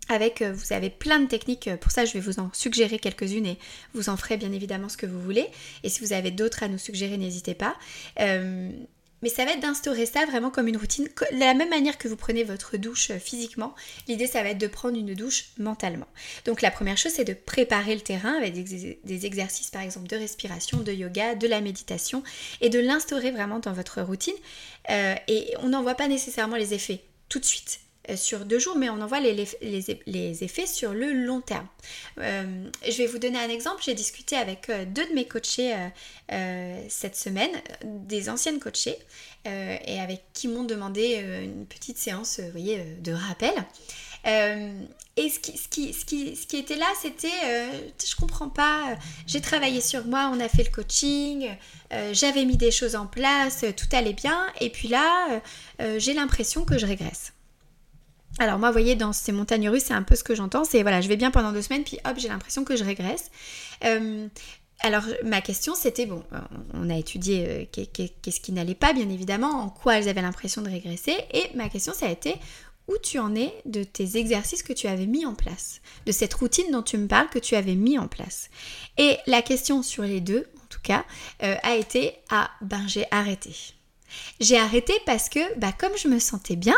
avec, 0.10 0.42
euh, 0.42 0.54
vous 0.54 0.74
avez 0.74 0.90
plein 0.90 1.20
de 1.20 1.28
techniques, 1.28 1.70
pour 1.82 1.92
ça 1.92 2.06
je 2.06 2.14
vais 2.14 2.20
vous 2.20 2.40
en 2.40 2.50
suggérer 2.54 3.00
quelques-unes 3.00 3.46
et 3.46 3.60
vous 3.94 4.10
en 4.10 4.18
ferez 4.18 4.38
bien 4.38 4.52
évidemment 4.52 4.90
ce 4.90 4.98
que 4.98 5.06
vous 5.06 5.22
voulez. 5.22 5.48
Et 5.84 5.90
si 5.90 6.02
vous 6.02 6.14
avez 6.14 6.32
d'autres 6.32 6.64
à 6.64 6.68
nous 6.68 6.78
suggérer, 6.78 7.18
n'hésitez 7.18 7.56
pas. 7.56 7.76
Euh, 8.20 8.70
mais 9.22 9.30
ça 9.30 9.44
va 9.44 9.54
être 9.54 9.62
d'instaurer 9.62 10.06
ça 10.06 10.26
vraiment 10.26 10.52
comme 10.52 10.68
une 10.68 10.78
routine. 10.78 11.06
De 11.32 11.40
la 11.40 11.56
même 11.56 11.70
manière 11.70 11.98
que 11.98 12.08
vous 12.08 12.16
prenez 12.16 12.44
votre 12.44 12.78
douche 12.78 13.10
euh, 13.10 13.18
physiquement, 13.18 13.74
l'idée 14.08 14.28
ça 14.28 14.44
va 14.44 14.50
être 14.50 14.60
de 14.60 14.68
prendre 14.68 14.98
une 14.98 15.16
douche 15.16 15.46
mentalement. 15.58 16.08
Donc 16.46 16.62
la 16.62 16.70
première 16.70 16.98
chose 16.98 17.14
c'est 17.14 17.24
de 17.24 17.34
préparer 17.34 17.96
le 17.96 18.02
terrain 18.02 18.34
avec 18.34 18.54
des 18.54 19.26
exercices 19.26 19.72
par 19.72 19.82
exemple 19.82 20.08
de 20.08 20.16
respiration, 20.16 20.82
de 20.82 20.92
yoga, 20.92 21.34
de 21.34 21.48
la 21.48 21.62
méditation 21.62 22.22
et 22.62 22.70
de 22.70 22.80
l'instaurer 22.80 23.32
vraiment 23.32 23.60
dans 23.60 23.74
votre 23.74 24.02
routine. 24.02 24.36
Euh, 24.92 25.16
et 25.28 25.54
on 25.60 25.70
n'en 25.70 25.82
voit 25.82 25.96
pas 25.96 26.08
nécessairement 26.08 26.58
les 26.58 26.76
effets 26.76 27.02
tout 27.28 27.40
de 27.40 27.46
suite. 27.46 27.80
Euh, 28.10 28.16
sur 28.18 28.46
deux 28.46 28.60
jours, 28.60 28.76
mais 28.76 28.90
on 28.90 29.02
en 29.02 29.08
voit 29.08 29.20
les, 29.20 30.44
effets 30.44 30.68
sur 30.68 30.94
le 30.94 31.14
long 31.14 31.42
terme. 31.42 31.68
Euh, 32.20 32.70
je 32.88 32.98
vais 32.98 33.08
vous 33.08 33.18
donner 33.18 33.40
un 33.40 33.50
exemple. 33.50 33.82
J'ai 33.84 33.94
discuté 33.94 34.36
avec 34.36 34.70
euh, 34.70 34.86
deux 34.86 35.08
de 35.08 35.14
mes 35.14 35.26
coachés 35.26 35.74
cette 36.90 37.16
semaine, 37.16 37.52
des 37.84 38.30
anciennes 38.30 38.60
coachées, 38.60 38.98
et 39.46 40.00
avec 40.00 40.24
qui 40.34 40.48
m'ont 40.48 40.64
demandé 40.64 41.24
une 41.44 41.68
petite 41.68 41.98
séance 41.98 42.40
de 42.40 43.12
rappel. 43.12 43.54
et 44.26 45.30
ce 45.30 45.40
qui, 45.70 46.58
était 46.58 46.76
là, 46.76 46.88
c'était, 47.00 47.28
je 48.04 48.16
comprends 48.16 48.50
pas, 48.50 48.98
j'ai 49.28 49.42
travaillé 49.42 49.82
sur 49.82 50.06
moi, 50.06 50.32
on 50.34 50.40
a 50.40 50.50
fait 50.50 50.64
le 50.64 50.72
coaching, 50.72 51.48
j'avais 52.12 52.46
mis 52.46 52.58
des 52.58 52.72
choses 52.72 52.96
en 52.96 53.06
place, 53.06 53.64
tout 53.78 53.96
allait 53.96 54.14
bien, 54.14 54.48
et 54.60 54.72
puis 54.72 54.88
là, 54.88 55.42
j'ai 55.98 56.14
l'impression 56.14 56.66
que 56.66 56.80
je 56.80 56.88
régresse. 56.88 57.35
Alors 58.40 58.60
moi, 58.60 58.70
vous 58.70 58.74
voyez, 58.74 58.96
dans 58.96 59.14
ces 59.14 59.32
montagnes 59.32 59.70
russes, 59.70 59.86
c'est 59.86 59.94
un 59.94 60.04
peu 60.04 60.16
ce 60.16 60.24
que 60.24 60.36
j'entends. 60.36 60.66
C'est 60.66 60.82
voilà, 60.82 61.02
je 61.02 61.08
vais 61.08 61.16
bien 61.16 61.32
pendant 61.32 61.52
deux 61.52 61.62
semaines, 61.62 61.84
puis 61.84 62.00
hop, 62.06 62.16
j'ai 62.18 62.28
l'impression 62.28 62.64
que 62.64 62.76
je 62.76 62.84
régresse. 62.84 63.32
Euh, 63.84 64.28
alors 64.82 65.04
ma 65.24 65.42
question 65.42 65.74
c'était, 65.74 66.06
bon, 66.06 66.24
on 66.74 66.90
a 66.90 66.98
étudié 66.98 67.46
euh, 67.48 67.84
qu'est-ce 68.22 68.42
qui 68.42 68.52
n'allait 68.52 68.76
pas, 68.76 68.94
bien 68.94 69.10
évidemment, 69.10 69.62
en 69.62 69.70
quoi 69.70 69.98
elles 69.98 70.10
avaient 70.10 70.22
l'impression 70.22 70.62
de 70.62 70.70
régresser, 70.70 71.16
et 71.32 71.50
ma 71.56 71.70
question 71.70 71.94
ça 71.94 72.08
a 72.08 72.10
été, 72.10 72.36
où 72.88 72.98
tu 73.02 73.18
en 73.18 73.34
es 73.36 73.54
de 73.66 73.84
tes 73.84 74.18
exercices 74.18 74.64
que 74.64 74.74
tu 74.74 74.88
avais 74.88 75.08
mis 75.08 75.26
en 75.26 75.34
place, 75.34 75.82
de 76.06 76.12
cette 76.12 76.34
routine 76.34 76.72
dont 76.72 76.84
tu 76.84 76.98
me 76.98 77.08
parles 77.08 77.30
que 77.30 77.40
tu 77.40 77.56
avais 77.56 77.76
mis 77.76 77.98
en 77.98 78.08
place? 78.08 78.50
Et 78.98 79.18
la 79.28 79.42
question 79.42 79.82
sur 79.82 80.04
les 80.04 80.20
deux, 80.20 80.46
en 80.62 80.68
tout 80.70 80.82
cas, 80.84 81.06
euh, 81.42 81.56
a 81.64 81.76
été, 81.76 82.14
ah 82.30 82.52
ben 82.62 82.86
j'ai 82.88 83.06
arrêté. 83.12 83.56
J'ai 84.40 84.58
arrêté 84.58 84.94
parce 85.06 85.30
que, 85.30 85.58
bah, 85.58 85.72
comme 85.72 85.98
je 85.98 86.08
me 86.10 86.20
sentais 86.20 86.56
bien, 86.58 86.78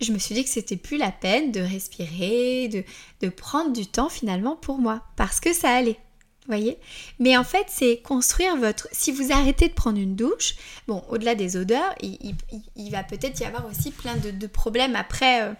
je 0.00 0.12
me 0.12 0.18
suis 0.18 0.34
dit 0.34 0.44
que 0.44 0.50
c'était 0.50 0.76
plus 0.76 0.98
la 0.98 1.12
peine 1.12 1.52
de 1.52 1.60
respirer, 1.60 2.68
de, 2.68 2.84
de 3.20 3.28
prendre 3.28 3.72
du 3.72 3.86
temps 3.86 4.08
finalement 4.08 4.56
pour 4.56 4.78
moi, 4.78 5.02
parce 5.16 5.40
que 5.40 5.52
ça 5.52 5.70
allait 5.70 5.98
voyez 6.46 6.78
Mais 7.18 7.36
en 7.36 7.44
fait, 7.44 7.66
c'est 7.68 7.98
construire 7.98 8.56
votre... 8.56 8.88
Si 8.92 9.12
vous 9.12 9.32
arrêtez 9.32 9.68
de 9.68 9.74
prendre 9.74 9.98
une 9.98 10.16
douche, 10.16 10.54
bon, 10.86 11.02
au-delà 11.08 11.34
des 11.34 11.56
odeurs, 11.56 11.94
il, 12.00 12.90
va 12.90 13.02
peut-être 13.02 13.40
y 13.40 13.44
avoir 13.44 13.66
aussi 13.66 13.90
plein 13.90 14.16
de, 14.16 14.46
problèmes 14.46 14.96
après, 14.96 15.42
euh, 15.42 15.52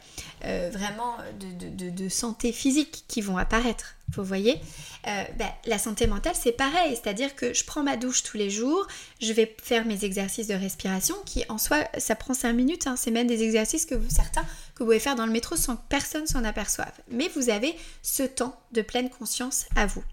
euh, 0.45 0.71
vraiment, 0.73 1.16
de, 1.40 2.09
santé 2.09 2.52
physique 2.52 3.05
qui 3.09 3.21
vont 3.21 3.37
apparaître. 3.37 3.97
Vous 4.14 4.23
voyez 4.23 4.61
euh, 5.09 5.25
ben, 5.37 5.49
La 5.66 5.78
santé 5.78 6.07
mentale, 6.07 6.35
c'est 6.40 6.52
pareil. 6.52 6.95
C'est-à-dire 6.95 7.35
que 7.35 7.52
je 7.52 7.64
prends 7.64 7.83
ma 7.83 7.97
douche 7.97 8.23
tous 8.23 8.37
les 8.37 8.50
jours, 8.50 8.87
je 9.21 9.33
vais 9.33 9.57
faire 9.62 9.85
mes 9.85 10.05
exercices 10.05 10.47
de 10.47 10.55
respiration 10.55 11.16
qui, 11.25 11.45
en 11.49 11.59
soi, 11.59 11.78
ça 11.99 12.14
prend 12.14 12.35
5 12.35 12.52
minutes. 12.52 12.87
Hein. 12.87 12.95
c'est 12.97 13.11
même 13.11 13.26
des 13.26 13.43
exercices 13.43 13.87
que 13.87 13.95
vous, 13.95 14.09
certains 14.09 14.43
que 14.43 14.83
vous 14.83 14.87
pouvez 14.87 15.00
faire 15.00 15.16
dans 15.16 15.26
le 15.26 15.33
métro 15.33 15.57
sans 15.57 15.76
que 15.76 15.83
personne 15.88 16.26
s'en 16.26 16.45
aperçoive. 16.45 16.93
Mais 17.11 17.28
vous 17.35 17.50
avez 17.50 17.75
ce 18.02 18.23
temps 18.23 18.61
de 18.73 18.83
pleine 18.83 19.11
conscience 19.11 19.64
à 19.75 19.87
vous. 19.87 20.05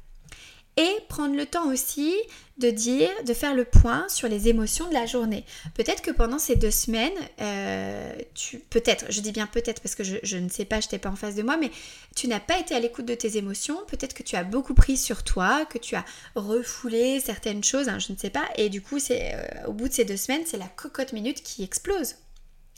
Et 0.75 0.89
prendre 1.07 1.35
le 1.35 1.45
temps 1.45 1.71
aussi 1.71 2.15
de 2.57 2.69
dire, 2.69 3.09
de 3.25 3.33
faire 3.33 3.53
le 3.55 3.65
point 3.65 4.07
sur 4.09 4.27
les 4.27 4.47
émotions 4.47 4.87
de 4.87 4.93
la 4.93 5.05
journée. 5.05 5.43
Peut-être 5.75 6.01
que 6.01 6.11
pendant 6.11 6.39
ces 6.39 6.55
deux 6.55 6.71
semaines, 6.71 7.13
euh, 7.41 8.13
tu, 8.33 8.59
peut-être, 8.59 9.05
je 9.09 9.21
dis 9.21 9.31
bien 9.31 9.47
peut-être 9.47 9.81
parce 9.81 9.95
que 9.95 10.03
je, 10.03 10.37
ne 10.37 10.49
sais 10.49 10.65
pas, 10.65 10.79
je 10.79 10.87
n'étais 10.87 10.99
pas 10.99 11.09
en 11.09 11.15
face 11.15 11.35
de 11.35 11.43
moi, 11.43 11.57
mais 11.57 11.71
tu 12.15 12.27
n'as 12.27 12.39
pas 12.39 12.59
été 12.59 12.75
à 12.75 12.79
l'écoute 12.79 13.05
de 13.05 13.15
tes 13.15 13.37
émotions. 13.37 13.77
Peut-être 13.87 14.13
que 14.13 14.23
tu 14.23 14.35
as 14.35 14.43
beaucoup 14.43 14.73
pris 14.73 14.97
sur 14.97 15.23
toi, 15.23 15.65
que 15.65 15.77
tu 15.77 15.95
as 15.95 16.05
refoulé 16.35 17.19
certaines 17.19 17.63
choses, 17.63 17.89
hein, 17.89 17.99
je 17.99 18.11
ne 18.11 18.17
sais 18.17 18.29
pas. 18.29 18.47
Et 18.57 18.69
du 18.69 18.81
coup, 18.81 18.99
c'est 18.99 19.33
euh, 19.33 19.67
au 19.67 19.73
bout 19.73 19.87
de 19.87 19.93
ces 19.93 20.05
deux 20.05 20.17
semaines, 20.17 20.43
c'est 20.45 20.57
la 20.57 20.67
cocotte 20.67 21.13
minute 21.13 21.43
qui 21.43 21.63
explose. 21.63 22.15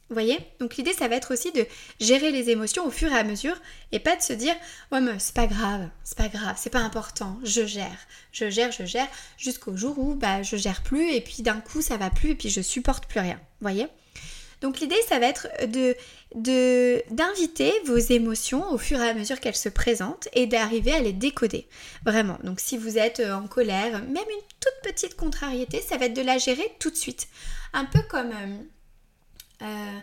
Vous 0.10 0.14
voyez? 0.14 0.38
Donc 0.60 0.76
l'idée, 0.76 0.94
ça 0.94 1.08
va 1.08 1.16
être 1.16 1.34
aussi 1.34 1.52
de 1.52 1.66
gérer 2.00 2.32
les 2.32 2.52
émotions 2.52 2.86
au 2.86 2.92
fur 2.92 3.12
et 3.12 3.18
à 3.18 3.24
mesure 3.24 3.60
et 3.92 4.00
pas 4.00 4.16
de 4.16 4.22
se 4.22 4.34
dire 4.34 4.56
Ouais, 4.92 5.02
mais 5.02 5.18
c'est 5.18 5.34
pas 5.34 5.48
grave, 5.48 5.90
c'est 6.04 6.18
pas 6.18 6.28
grave, 6.28 6.56
c'est 6.60 6.70
pas 6.70 6.80
important, 6.80 7.40
je 7.44 7.66
gère, 7.66 7.98
je 8.32 8.50
gère, 8.50 8.72
je 8.72 8.86
gère, 8.86 9.08
jusqu'au 9.38 9.76
jour 9.76 9.98
où 9.98 10.14
bah, 10.14 10.44
je 10.44 10.58
gère 10.58 10.84
plus 10.84 11.12
et 11.12 11.22
puis 11.22 11.42
d'un 11.42 11.60
coup 11.60 11.82
ça 11.82 11.98
va 11.98 12.12
plus 12.12 12.32
et 12.32 12.36
puis 12.36 12.50
je 12.50 12.62
supporte 12.62 13.08
plus 13.08 13.20
rien. 13.20 13.36
Vous 13.36 13.68
voyez? 13.68 13.88
Donc 14.62 14.80
l'idée, 14.80 14.96
ça 15.08 15.20
va 15.20 15.28
être 15.28 15.48
de 15.66 15.96
d'inviter 17.12 17.72
vos 17.86 17.98
émotions 17.98 18.70
au 18.72 18.78
fur 18.78 19.00
et 19.00 19.10
à 19.10 19.14
mesure 19.14 19.40
qu'elles 19.40 19.56
se 19.56 19.70
présentent 19.70 20.28
et 20.34 20.48
d'arriver 20.48 20.92
à 20.92 21.00
les 21.00 21.14
décoder. 21.14 21.68
Vraiment. 22.06 22.38
Donc 22.44 22.60
si 22.60 22.78
vous 22.78 22.98
êtes 22.98 23.20
euh, 23.20 23.34
en 23.34 23.48
colère, 23.48 24.02
même 24.02 24.16
une 24.16 24.48
toute 24.60 24.92
petite 24.92 25.16
contrariété, 25.16 25.82
ça 25.82 25.98
va 25.98 26.06
être 26.06 26.14
de 26.14 26.22
la 26.22 26.38
gérer 26.38 26.70
tout 26.80 26.90
de 26.90 26.96
suite. 26.96 27.28
Un 27.74 27.86
peu 27.86 28.02
comme 28.10 28.32
euh, 28.32 28.58
euh, 29.62 30.00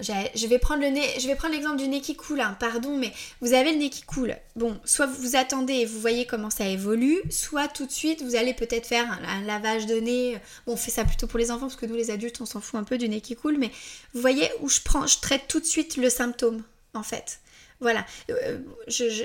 je 0.00 0.46
vais 0.46 0.58
prendre 0.58 0.80
l'exemple 0.80 1.76
du 1.76 1.88
nez 1.88 2.00
qui 2.00 2.14
coule, 2.14 2.40
hein, 2.40 2.56
pardon, 2.60 2.96
mais 2.96 3.12
vous 3.40 3.52
avez 3.52 3.72
le 3.72 3.78
nez 3.78 3.90
qui 3.90 4.02
coule. 4.02 4.36
Bon, 4.54 4.78
soit 4.84 5.06
vous 5.06 5.34
attendez 5.34 5.74
et 5.74 5.86
vous 5.86 6.00
voyez 6.00 6.24
comment 6.24 6.50
ça 6.50 6.66
évolue, 6.66 7.20
soit 7.30 7.66
tout 7.66 7.84
de 7.84 7.90
suite 7.90 8.22
vous 8.22 8.36
allez 8.36 8.54
peut-être 8.54 8.86
faire 8.86 9.10
un, 9.10 9.42
lavage 9.42 9.86
de 9.86 9.96
nez. 9.96 10.38
Bon, 10.66 10.74
on 10.74 10.76
fait 10.76 10.92
ça 10.92 11.04
plutôt 11.04 11.26
pour 11.26 11.38
les 11.38 11.50
enfants 11.50 11.66
parce 11.66 11.76
que 11.76 11.86
nous 11.86 11.96
les 11.96 12.10
adultes 12.10 12.40
on 12.40 12.46
s'en 12.46 12.60
fout 12.60 12.78
un 12.78 12.84
peu 12.84 12.96
du 12.96 13.08
nez 13.08 13.20
qui 13.20 13.34
coule, 13.34 13.58
mais 13.58 13.70
vous 14.14 14.20
voyez 14.20 14.48
où 14.60 14.68
je 14.68 14.80
prends, 14.84 15.06
je 15.06 15.18
traite 15.18 15.48
tout 15.48 15.58
de 15.58 15.64
suite 15.64 15.96
le 15.96 16.10
symptôme 16.10 16.62
en 16.94 17.02
fait. 17.02 17.40
Voilà, 17.80 18.04
euh, 18.30 18.58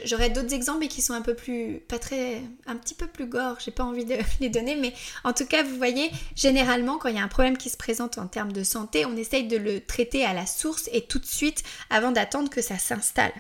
j'aurais 0.06 0.30
d'autres 0.30 0.54
exemples 0.54 0.82
mais 0.82 0.88
qui 0.88 1.02
sont 1.02 1.14
un 1.14 1.24
peu 1.24 1.34
plus, 1.34 1.80
pas 1.88 1.98
très, 1.98 2.42
un 2.68 2.76
petit 2.76 2.94
peu 2.94 3.08
plus 3.08 3.26
gore, 3.26 3.58
j'ai 3.60 3.72
pas 3.72 3.84
envie 3.84 4.06
de 4.06 4.16
les 4.42 4.50
donner, 4.50 4.76
mais 4.76 4.94
en 5.24 5.34
tout 5.34 5.48
cas, 5.48 5.64
vous 5.64 5.76
voyez, 5.76 6.12
généralement, 6.36 7.00
quand 7.00 7.10
il 7.10 7.16
y 7.16 7.20
a 7.20 7.24
un 7.24 7.28
problème 7.28 7.58
qui 7.58 7.72
se 7.72 7.78
présente 7.78 8.20
en 8.20 8.28
termes 8.28 8.52
de 8.52 8.64
santé, 8.64 9.06
on 9.06 9.18
essaye 9.18 9.48
de 9.48 9.58
le 9.58 9.82
traiter 9.82 10.24
à 10.24 10.34
la 10.34 10.46
source 10.46 10.88
et 10.94 11.02
tout 11.02 11.18
de 11.18 11.26
suite 11.26 11.64
avant 11.90 12.12
d'attendre 12.12 12.52
que 12.52 12.62
ça 12.62 12.78
s'installe. 12.78 13.34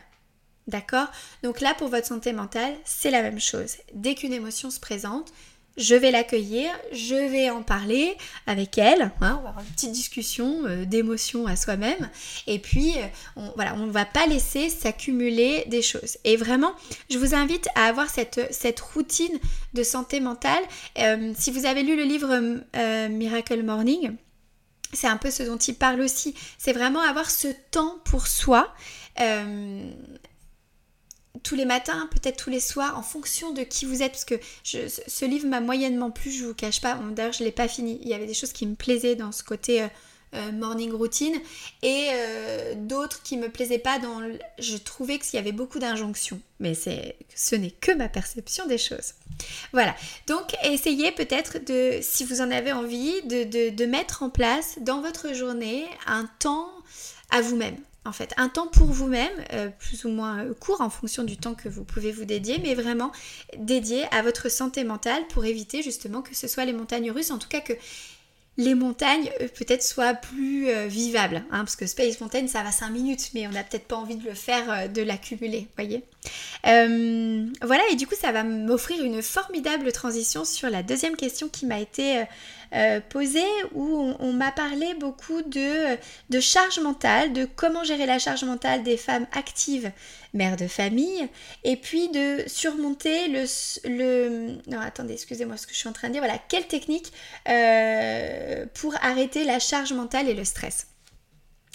D'accord? 0.68 1.08
Donc 1.44 1.62
là, 1.62 1.76
pour 1.76 1.90
votre 1.90 2.08
santé 2.08 2.34
mentale, 2.34 2.74
c'est 2.86 3.12
la 3.12 3.22
même 3.22 3.40
chose. 3.40 3.76
Dès 3.94 4.16
qu'une 4.16 4.34
émotion 4.34 4.72
se 4.72 4.80
présente, 4.80 5.32
je 5.78 5.96
vais 5.96 6.12
l'accueillir, 6.12 6.70
je 6.92 7.16
vais 7.16 7.50
en 7.50 7.64
parler 7.64 8.16
avec 8.46 8.78
elle, 8.78 9.12
hein, 9.22 9.40
on 9.40 9.44
va 9.44 9.50
avoir 9.50 9.60
une 9.60 9.74
petite 9.74 9.92
discussion 9.92 10.66
euh, 10.66 10.86
d'émotions 10.86 11.48
à 11.48 11.56
soi-même, 11.56 12.10
et 12.48 12.60
puis 12.60 12.94
euh, 12.98 13.06
on, 13.36 13.52
voilà, 13.56 13.74
on 13.76 13.88
ne 13.88 13.92
va 13.92 14.06
pas 14.06 14.28
laisser 14.28 14.70
s'accumuler 14.70 15.66
des 15.68 15.82
choses. 15.82 16.18
Et 16.24 16.38
vraiment, 16.38 16.74
je 17.10 17.18
vous 17.18 17.34
invite 17.34 17.68
à 17.76 17.86
avoir 17.86 18.10
cette, 18.10 18.54
cette 18.54 18.80
routine 18.80 19.40
de 19.74 19.84
santé 19.84 20.20
mentale. 20.20 20.64
Euh, 21.00 21.34
si 21.38 21.52
vous 21.52 21.66
avez 21.66 21.84
lu 21.84 21.96
le 21.96 22.04
livre 22.04 22.60
Miracle 23.10 23.64
Morning, 23.64 24.16
c'est 24.92 25.08
un 25.08 25.18
peu 25.18 25.32
ce 25.32 25.44
dont 25.44 25.58
il 25.58 25.76
parle 25.76 26.02
aussi. 26.02 26.36
C'est 26.58 26.74
vraiment 26.74 27.02
avoir 27.02 27.32
ce 27.32 27.48
temps 27.72 27.98
pour 28.06 28.28
soi 28.28 28.74
tous 31.42 31.56
les 31.56 31.66
matins, 31.66 32.08
peut-être 32.12 32.38
tous 32.38 32.52
les 32.52 32.60
soirs, 32.60 32.98
en 32.98 33.02
fonction 33.02 33.52
de 33.52 33.64
qui 33.64 33.86
vous 33.86 34.04
êtes, 34.04 34.12
parce 34.12 34.26
que 34.26 34.36
ce 34.64 35.26
livre 35.26 35.48
m'a 35.48 35.62
moyennement 35.62 36.12
plu, 36.12 36.32
je 36.32 36.46
vous 36.46 36.54
cache 36.54 36.80
pas. 36.80 37.00
D'ailleurs, 37.16 37.34
je 37.34 37.42
ne 37.42 37.46
l'ai 37.46 37.52
pas 37.52 37.68
fini. 37.68 38.00
Il 38.04 38.08
y 38.08 38.14
avait 38.14 38.28
des 38.28 38.36
choses 38.36 38.54
qui 38.54 38.68
me 38.68 38.76
plaisaient 38.76 39.16
dans 39.16 39.32
ce 39.32 39.44
côté 39.44 39.82
euh, 39.82 39.88
euh, 40.36 40.52
morning 40.52 40.92
routine 40.92 41.36
et 41.82 42.10
euh, 42.12 42.76
d'autres 42.76 43.24
qui 43.24 43.38
me 43.38 43.50
plaisaient 43.50 43.80
pas. 43.80 43.98
Dans, 43.98 44.22
je 44.60 44.78
trouvais 44.78 45.18
qu'il 45.18 45.36
y 45.36 45.40
avait 45.40 45.52
beaucoup 45.52 45.80
d'injonctions, 45.80 46.40
mais 46.60 46.76
ce 46.76 47.56
n'est 47.56 47.72
que 47.72 47.92
ma 47.92 48.10
perception 48.10 48.68
des 48.68 48.78
choses. 48.78 49.14
Voilà. 49.72 49.96
Donc, 50.28 50.56
essayez 50.64 51.12
peut-être 51.12 51.58
de, 51.66 51.98
si 52.04 52.26
vous 52.26 52.42
en 52.42 52.52
avez 52.52 52.74
envie, 52.74 53.24
de 53.24 53.86
mettre 53.86 54.22
en 54.22 54.30
place 54.30 54.76
dans 54.82 55.02
votre 55.02 55.34
journée 55.34 55.86
un 56.06 56.30
temps 56.38 56.70
à 57.32 57.42
vous-même 57.42 57.78
en 58.06 58.12
fait, 58.12 58.34
un 58.38 58.50
temps 58.50 58.68
pour 58.68 58.88
vous-même, 58.88 59.32
euh, 59.54 59.70
plus 59.80 60.04
ou 60.06 60.10
moins 60.10 60.44
euh, 60.44 60.54
court 60.54 60.82
en 60.82 60.90
fonction 60.90 61.24
du 61.24 61.38
temps 61.38 61.54
que 61.54 61.70
vous 61.70 61.84
pouvez 61.84 62.12
vous 62.12 62.26
dédier, 62.26 62.60
mais 62.62 62.76
vraiment 62.76 63.12
dédié 63.58 64.04
à 64.12 64.22
votre 64.22 64.50
santé 64.50 64.84
mentale 64.84 65.26
pour 65.28 65.46
éviter 65.46 65.82
justement 65.82 66.22
que 66.22 66.36
ce 66.36 66.48
soit 66.48 66.66
les 66.66 66.74
montagnes 66.74 67.12
russes, 67.12 67.32
en 67.32 67.38
tout 67.38 67.48
cas 67.48 67.62
que 67.62 67.74
les 68.58 68.76
montagnes 68.76 69.32
euh, 69.42 69.48
peut-être 69.48 69.84
soient 69.84 70.14
plus 70.14 70.68
vivables, 70.88 71.44
hein, 71.50 71.60
parce 71.60 71.76
que 71.76 71.88
Space 71.88 72.20
Mountain 72.20 72.48
ça 72.48 72.62
va 72.62 72.72
5 72.72 72.90
minutes, 72.90 73.30
mais 73.34 73.48
on 73.48 73.52
n'a 73.52 73.64
peut-être 73.64 73.88
pas 73.88 73.96
envie 73.96 74.18
de 74.18 74.26
le 74.28 74.36
faire, 74.36 74.90
de 74.90 75.02
l'accumuler, 75.02 75.68
voyez. 75.76 76.04
voilà, 76.64 77.84
et 77.90 77.96
du 77.96 78.06
coup 78.06 78.16
ça 78.20 78.32
va 78.32 78.44
m'offrir 78.44 79.04
une 79.04 79.22
formidable 79.22 79.92
transition 79.94 80.44
sur 80.46 80.70
la 80.70 80.84
deuxième 80.84 81.16
question 81.16 81.48
qui 81.48 81.66
m'a 81.66 81.80
été 81.80 82.26
posée 83.10 83.42
où 83.74 84.14
on, 84.20 84.34
m'a 84.34 84.52
parlé 84.52 84.94
beaucoup 84.96 85.42
de, 85.44 85.98
charge 86.40 86.80
mentale, 86.80 87.34
de 87.34 87.46
comment 87.46 87.84
gérer 87.84 88.06
la 88.06 88.20
charge 88.20 88.44
mentale 88.44 88.84
des 88.84 88.98
femmes 88.98 89.28
actives, 89.32 89.92
mères 90.34 90.58
de 90.58 90.68
famille, 90.68 91.28
et 91.64 91.76
puis 91.76 92.10
de 92.10 92.44
surmonter 92.48 93.28
le... 93.28 93.46
le 93.86 94.58
non, 94.68 94.80
attendez, 94.80 95.14
excusez-moi 95.14 95.58
ce 95.58 95.68
que 95.68 95.74
je 95.74 95.78
suis 95.80 95.90
en 95.90 95.94
train 95.94 96.08
de 96.08 96.14
dire. 96.14 96.22
Voilà, 96.22 96.40
quelle 96.50 96.68
technique 96.68 97.14
pour 98.74 98.96
arrêter 99.02 99.44
la 99.44 99.60
charge 99.60 99.94
mentale 99.94 100.28
et 100.30 100.34
le 100.34 100.44
stress 100.44 100.88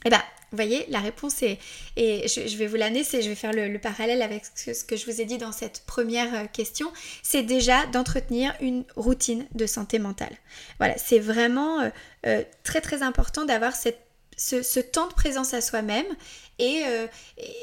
Eh 0.05 0.11
bien, 0.11 0.23
vous 0.51 0.57
voyez, 0.57 0.87
la 0.89 1.01
réponse 1.01 1.43
est, 1.43 1.59
et 1.97 2.27
je, 2.27 2.57
vais 2.57 2.67
vous 2.67 2.77
l'annoncer, 2.77 3.05
c'est, 3.05 3.23
je 3.23 3.29
vais 3.29 3.35
faire 3.35 3.53
le, 3.53 3.79
parallèle 3.79 4.23
avec 4.23 4.45
ce, 4.55 4.85
que 4.85 4.97
je 4.97 5.05
vous 5.05 5.21
ai 5.21 5.25
dit 5.25 5.39
dans 5.39 5.53
cette 5.53 5.83
première 5.87 6.35
euh, 6.35 6.47
question, 6.51 6.91
c'est 7.23 7.43
déjà 7.43 7.87
d'entretenir 7.87 8.55
une 8.61 8.85
routine 8.97 9.47
de 9.55 9.67
santé 9.67 9.99
mentale. 9.99 10.35
Voilà, 10.79 10.97
c'est 10.97 11.19
vraiment 11.19 11.81
euh, 11.81 11.91
euh, 12.27 12.43
très 12.65 12.81
très 12.81 13.03
important 13.03 13.45
d'avoir 13.45 13.77
cette 13.77 14.08
ce, 14.39 14.81
temps 14.81 15.09
de 15.09 15.15
présence 15.15 15.53
à 15.53 15.61
soi-même 15.61 16.07
euh, 16.61 17.07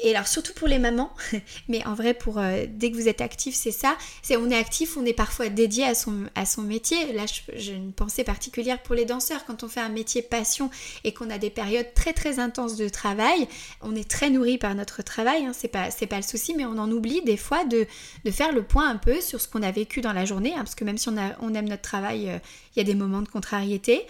et, 0.02 0.14
alors 0.14 0.26
surtout 0.26 0.54
pour 0.54 0.68
les 0.68 0.78
mamans, 0.78 1.10
mais 1.68 1.86
en 1.86 1.94
vrai 1.94 2.14
pour 2.14 2.38
euh, 2.38 2.64
dès 2.66 2.90
que 2.90 2.96
vous 2.96 3.08
êtes 3.08 3.20
actif 3.20 3.54
c'est 3.54 3.70
ça, 3.70 3.96
c'est 4.22 4.36
on 4.36 4.48
est 4.48 4.56
actif, 4.56 4.96
on 4.96 5.04
est 5.04 5.12
parfois 5.12 5.50
dédié 5.50 5.84
à 5.84 5.94
son, 5.94 6.24
à 6.34 6.46
son 6.46 6.62
métier. 6.62 7.12
Là 7.12 7.24
j'ai 7.54 7.72
une 7.72 7.92
pensée 7.92 8.24
particulière 8.24 8.82
pour 8.82 8.94
les 8.94 9.04
danseurs, 9.04 9.44
quand 9.44 9.64
on 9.64 9.68
fait 9.68 9.80
un 9.80 9.90
métier 9.90 10.22
passion 10.22 10.70
et 11.04 11.12
qu'on 11.12 11.28
a 11.28 11.36
des 11.36 11.50
périodes 11.50 11.92
très 11.94 12.14
très 12.14 12.38
intenses 12.38 12.76
de 12.76 12.88
travail, 12.88 13.48
on 13.82 13.94
est 13.94 14.08
très 14.08 14.30
nourri 14.30 14.56
par 14.56 14.74
notre 14.74 15.02
travail, 15.02 15.44
hein, 15.44 15.52
c'est 15.54 15.68
pas, 15.68 15.88
pas 15.90 16.16
le 16.16 16.22
souci, 16.22 16.54
mais 16.54 16.64
on 16.64 16.78
en 16.78 16.90
oublie 16.90 17.20
des 17.22 17.36
fois 17.36 17.64
de, 17.64 17.86
faire 18.30 18.52
le 18.52 18.62
point 18.62 18.88
un 18.88 18.96
peu 18.96 19.20
sur 19.20 19.40
ce 19.40 19.48
qu'on 19.48 19.62
a 19.62 19.70
vécu 19.70 20.00
dans 20.00 20.12
la 20.12 20.24
journée, 20.24 20.54
hein, 20.54 20.58
parce 20.58 20.74
que 20.74 20.84
même 20.84 20.98
si 20.98 21.08
on, 21.10 21.18
a, 21.18 21.36
on 21.40 21.52
aime 21.54 21.68
notre 21.68 21.82
travail, 21.82 22.30
euh, 22.30 22.38
il 22.74 22.78
y 22.78 22.80
a 22.80 22.84
des 22.84 22.94
moments 22.94 23.22
de 23.22 23.28
contrariété. 23.28 24.06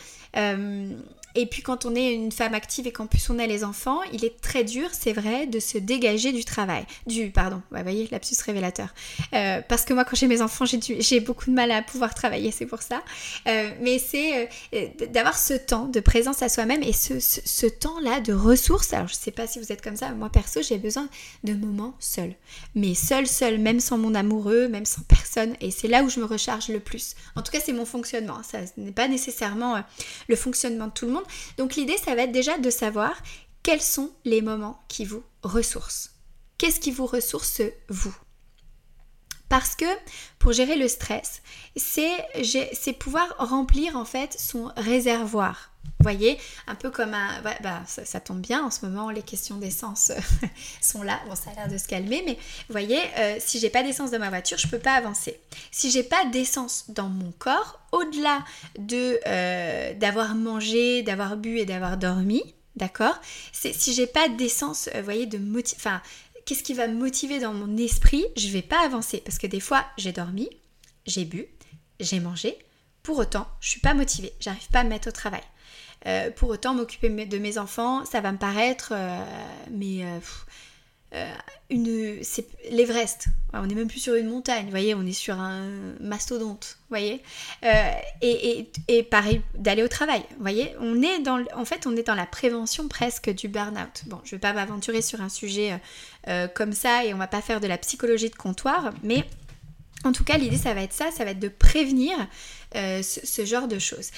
Et 1.37 1.47
puis 1.47 1.63
quand 1.63 1.85
on 1.85 1.95
est 1.95 2.13
une 2.13 2.33
femme 2.33 2.55
active 2.55 2.87
et 2.87 2.93
qu'en 2.93 3.07
plus 3.07 3.29
on 3.29 3.39
a 3.39 3.47
les 3.47 3.63
enfants, 3.63 4.01
il 4.13 4.25
est 4.25 4.41
très 4.41 4.65
dur, 4.65 4.89
c'est 4.93 5.13
vrai, 5.13 5.47
de 5.47 5.61
se 5.61 5.77
dégager 5.77 6.33
du 6.33 6.45
travail. 6.45 6.85
Du, 7.07 7.31
pardon, 7.31 7.63
vous 7.71 7.83
voyez, 7.83 8.09
lapsus 8.11 8.37
révélateur. 8.45 8.89
Euh, 9.35 9.61
parce 9.69 9.85
que 9.85 9.93
moi 9.93 10.05
quand 10.05 10.17
j'ai 10.17 10.29
mes 10.29 10.41
enfants, 10.41 10.65
j'ai 10.65 11.21
beaucoup 11.21 11.51
de 11.51 11.55
mal 11.55 11.71
à 11.71 11.83
pouvoir 11.83 12.15
travailler, 12.15 12.51
c'est 12.51 12.65
pour 12.65 12.81
ça. 12.81 13.03
Euh, 13.47 13.71
mais 13.81 13.99
c'est 13.99 14.49
euh, 14.75 14.87
d'avoir 15.13 15.39
ce 15.39 15.53
temps 15.55 15.87
de 15.87 16.01
présence 16.01 16.43
à 16.43 16.49
soi-même 16.49 16.83
et 16.83 16.93
ce, 16.93 17.67
temps-là 17.67 18.21
de 18.21 18.33
ressources. 18.33 18.95
Alors 18.95 19.09
je 19.09 19.15
sais 19.15 19.31
pas 19.31 19.47
si 19.47 19.59
vous 19.59 19.71
êtes 19.73 19.83
comme 19.83 19.97
ça, 19.97 20.11
moi 20.13 20.31
perso 20.31 20.63
j'ai 20.63 20.79
besoin 20.79 21.09
de 21.45 21.53
moments 21.53 21.95
seuls. 21.99 22.35
Mais 22.75 22.95
seul, 22.95 23.27
seul, 23.27 23.59
même 23.59 23.81
sans 23.81 23.99
mon 23.99 24.15
amoureux, 24.15 24.69
même 24.69 24.87
sans 24.87 25.03
personne. 25.03 25.55
Et 25.61 25.71
c'est 25.71 25.89
là 25.89 26.03
où 26.03 26.09
je 26.09 26.19
me 26.19 26.25
recharge 26.25 26.69
le 26.69 26.81
plus. 26.81 27.15
En 27.35 27.43
tout 27.43 27.53
cas 27.53 27.61
c'est 27.63 27.75
mon 27.75 27.85
fonctionnement. 27.85 28.39
Ça 28.43 28.61
n'est 28.79 28.93
pas 28.93 29.09
nécessairement 29.09 29.83
le 30.29 30.37
fonctionnement 30.37 30.87
de 30.87 30.93
tout 30.93 31.07
le 31.07 31.13
monde. 31.13 31.25
Donc 31.59 31.77
l'idée, 31.77 31.97
ça 31.97 32.15
va 32.15 32.23
être 32.23 32.33
déjà 32.33 32.59
de 32.59 32.71
savoir 32.71 33.15
quels 33.63 33.83
sont 33.83 34.11
les 34.25 34.43
moments 34.43 34.81
qui 34.89 35.05
vous 35.05 35.23
ressourcent. 35.43 36.11
Qu'est-ce 36.59 36.81
qui 36.81 36.91
vous 36.91 37.07
ressource 37.07 37.63
vous? 37.89 38.17
Parce 39.49 39.75
que 39.77 39.85
pour 40.39 40.53
gérer 40.53 40.77
le 40.77 40.89
stress, 40.89 41.43
c'est 41.77 42.93
pouvoir 42.99 43.35
remplir 43.39 43.97
en 43.97 44.05
fait 44.05 44.39
son 44.39 44.71
réservoir. 44.77 45.71
Vous 45.99 46.03
voyez, 46.03 46.39
un 46.67 46.75
peu 46.75 46.91
comme 46.91 47.15
un... 47.15 47.41
Bah, 47.43 47.81
ça, 47.87 48.21
tombe 48.21 48.41
bien, 48.41 48.65
en 48.65 48.71
ce 48.71 48.85
moment 48.85 49.11
les 49.11 49.23
questions 49.23 49.57
d'essence 49.57 50.13
sont 50.81 51.03
là. 51.03 51.21
Bon, 51.29 51.35
ça 51.35 51.51
a 51.51 51.55
l'air 51.55 51.69
de 51.69 51.79
se 51.79 51.87
calmer, 51.87 52.23
mais 52.27 52.35
vous 52.35 52.73
voyez, 52.73 53.01
euh, 53.19 53.37
si 53.39 53.59
j'ai 53.61 53.71
pas 53.71 53.83
d'essence 53.83 54.11
dans 54.11 54.19
ma 54.19 54.29
voiture, 54.29 54.59
je 54.59 54.67
peux 54.67 54.79
pas 54.79 54.93
avancer. 54.93 55.39
Si 55.71 55.91
j'ai 55.91 56.03
pas 56.03 56.25
d'essence 56.27 56.87
dans 56.89 57.09
mon 57.09 57.33
corps, 57.39 57.81
au-delà 57.93 58.45
de 58.79 59.19
euh, 59.27 59.95
d'avoir 59.95 60.35
mangé, 60.35 61.03
d'avoir 61.03 61.37
bu 61.37 61.59
et 61.59 61.65
d'avoir 61.65 61.97
dormi, 61.97 62.43
d'accord 62.77 63.19
C'est 63.53 63.73
si 63.73 63.95
j'ai 63.95 64.07
pas 64.07 64.29
d'essence, 64.29 64.89
vous 64.95 65.05
voyez, 65.05 65.27
de 65.27 65.39
motif... 65.39 65.79
Enfin, 65.79 66.03
qu'est-ce 66.47 66.63
qui 66.63 66.73
va 66.73 66.89
me 66.89 66.95
motiver 66.95 67.41
dans 67.41 67.53
mon 67.53 67.77
esprit 67.77 68.25
Je 68.37 68.49
vais 68.49 68.63
pas 68.63 68.83
avancer 68.85 69.21
parce 69.23 69.37
que 69.37 69.47
des 69.47 69.61
fois, 69.61 69.85
j'ai 69.99 70.13
dormi, 70.13 70.49
j'ai 71.05 71.27
bu, 71.27 71.47
j'ai 72.01 72.21
mangé. 72.21 72.57
Pour 73.03 73.19
autant, 73.19 73.47
je 73.61 73.69
suis 73.69 73.81
pas 73.81 73.95
motivée, 73.95 74.33
j'arrive 74.41 74.69
pas 74.71 74.81
à 74.81 74.85
me 74.85 74.89
mettre 74.89 75.09
au 75.09 75.13
travail. 75.13 75.43
Euh, 76.07 76.31
pour 76.31 76.49
autant, 76.49 76.75
m'occuper 76.75 77.09
de 77.09 77.39
mes 77.39 77.59
enfants, 77.59 78.05
ça 78.05 78.21
va 78.21 78.33
me 78.33 78.39
paraître, 78.39 78.93
euh, 78.93 79.25
mais 79.71 80.05
euh, 81.17 81.35
une, 81.71 82.23
c'est 82.23 82.47
l'Everest. 82.71 83.27
On 83.53 83.67
n'est 83.67 83.75
même 83.75 83.89
plus 83.89 84.01
sur 84.01 84.15
une 84.15 84.29
montagne, 84.29 84.69
voyez, 84.71 84.95
on 84.95 85.05
est 85.07 85.13
sur 85.13 85.41
un 85.41 85.67
mastodonte, 86.01 86.79
voyez. 86.91 87.23
Et, 88.23 88.71
et, 88.89 89.03
pareil, 89.03 89.41
d'aller 89.55 89.83
au 89.83 89.89
travail, 89.89 90.23
voyez. 90.39 90.75
On 90.79 91.03
est 91.03 91.21
dans, 91.21 91.43
en 91.55 91.65
fait, 91.65 91.87
on 91.87 91.97
est 91.97 92.07
dans 92.07 92.15
la 92.15 92.27
prévention 92.27 92.87
presque 92.87 93.31
du 93.31 93.49
burn-out. 93.49 94.05
Bon, 94.07 94.21
je 94.25 94.35
ne 94.35 94.37
vais 94.37 94.41
pas 94.41 94.53
m'aventurer 94.53 95.03
sur 95.03 95.23
un 95.23 95.29
sujet 95.29 95.81
comme 96.55 96.73
ça 96.73 97.05
et 97.05 97.15
on 97.15 97.19
va 97.19 97.27
pas 97.27 97.41
faire 97.41 97.61
de 97.61 97.67
la 97.67 97.79
psychologie 97.79 98.31
de 98.31 98.37
comptoir, 98.37 98.93
mais 99.03 99.25
en 100.05 100.13
tout 100.13 100.25
cas, 100.25 100.37
l'idée, 100.37 100.59
ça 100.59 100.75
va 100.75 100.83
être 100.83 100.93
ça, 100.93 101.11
ça 101.11 101.25
va 101.25 101.31
être 101.31 101.41
de 101.41 101.49
prévenir 101.49 102.15
ce, 102.75 103.45
genre 103.45 103.67
de 103.67 103.79
choses. 103.79 104.11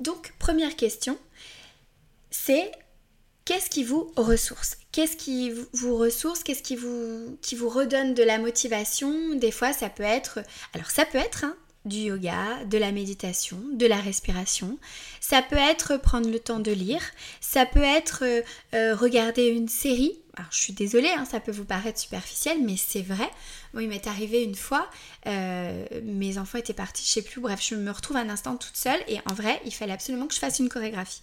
Donc, 0.00 0.34
première 0.38 0.74
question, 0.76 1.16
c'est 2.30 2.72
qu'est-ce 3.44 3.70
qui 3.70 3.84
vous 3.84 4.12
ressource? 4.16 4.76
Qu'est-ce 4.92 5.16
qui 5.16 5.52
vous 5.72 5.96
ressource? 5.96 6.42
Qu'est-ce 6.42 6.62
qui 6.62 6.76
vous, 6.76 7.38
qui 7.40 7.54
vous 7.54 7.68
redonne 7.68 8.14
de 8.14 8.22
la 8.22 8.38
motivation? 8.38 9.34
Des 9.34 9.50
fois, 9.50 9.72
ça 9.72 9.88
peut 9.88 10.02
être... 10.02 10.40
Alors, 10.74 10.90
ça 10.90 11.04
peut 11.04 11.18
être 11.18 11.44
hein, 11.44 11.56
du 11.84 11.98
yoga, 11.98 12.64
de 12.64 12.78
la 12.78 12.92
méditation, 12.92 13.60
de 13.72 13.86
la 13.86 13.96
respiration. 13.96 14.78
Ça 15.20 15.42
peut 15.42 15.56
être 15.56 15.96
prendre 15.96 16.30
le 16.30 16.38
temps 16.38 16.60
de 16.60 16.72
lire. 16.72 17.02
Ça 17.40 17.66
peut 17.66 17.82
être 17.82 18.24
euh, 18.24 18.42
euh, 18.74 18.94
regarder 18.94 19.46
une 19.46 19.68
série 19.68 20.18
je 20.50 20.58
suis 20.58 20.72
désolée, 20.72 21.10
hein, 21.10 21.24
ça 21.24 21.40
peut 21.40 21.52
vous 21.52 21.64
paraître 21.64 21.98
superficiel, 21.98 22.62
mais 22.62 22.76
c'est 22.76 23.02
vrai. 23.02 23.28
Moi, 23.72 23.82
il 23.82 23.88
m'est 23.88 24.06
arrivé 24.06 24.42
une 24.42 24.54
fois, 24.54 24.88
euh, 25.26 25.84
mes 26.04 26.38
enfants 26.38 26.58
étaient 26.58 26.72
partis, 26.72 27.04
je 27.04 27.10
sais 27.10 27.22
plus, 27.22 27.40
bref, 27.40 27.60
je 27.62 27.74
me 27.74 27.90
retrouve 27.90 28.16
un 28.16 28.28
instant 28.28 28.56
toute 28.56 28.76
seule 28.76 29.00
et 29.08 29.18
en 29.30 29.34
vrai, 29.34 29.60
il 29.64 29.72
fallait 29.72 29.92
absolument 29.92 30.26
que 30.26 30.34
je 30.34 30.38
fasse 30.38 30.58
une 30.58 30.68
chorégraphie. 30.68 31.22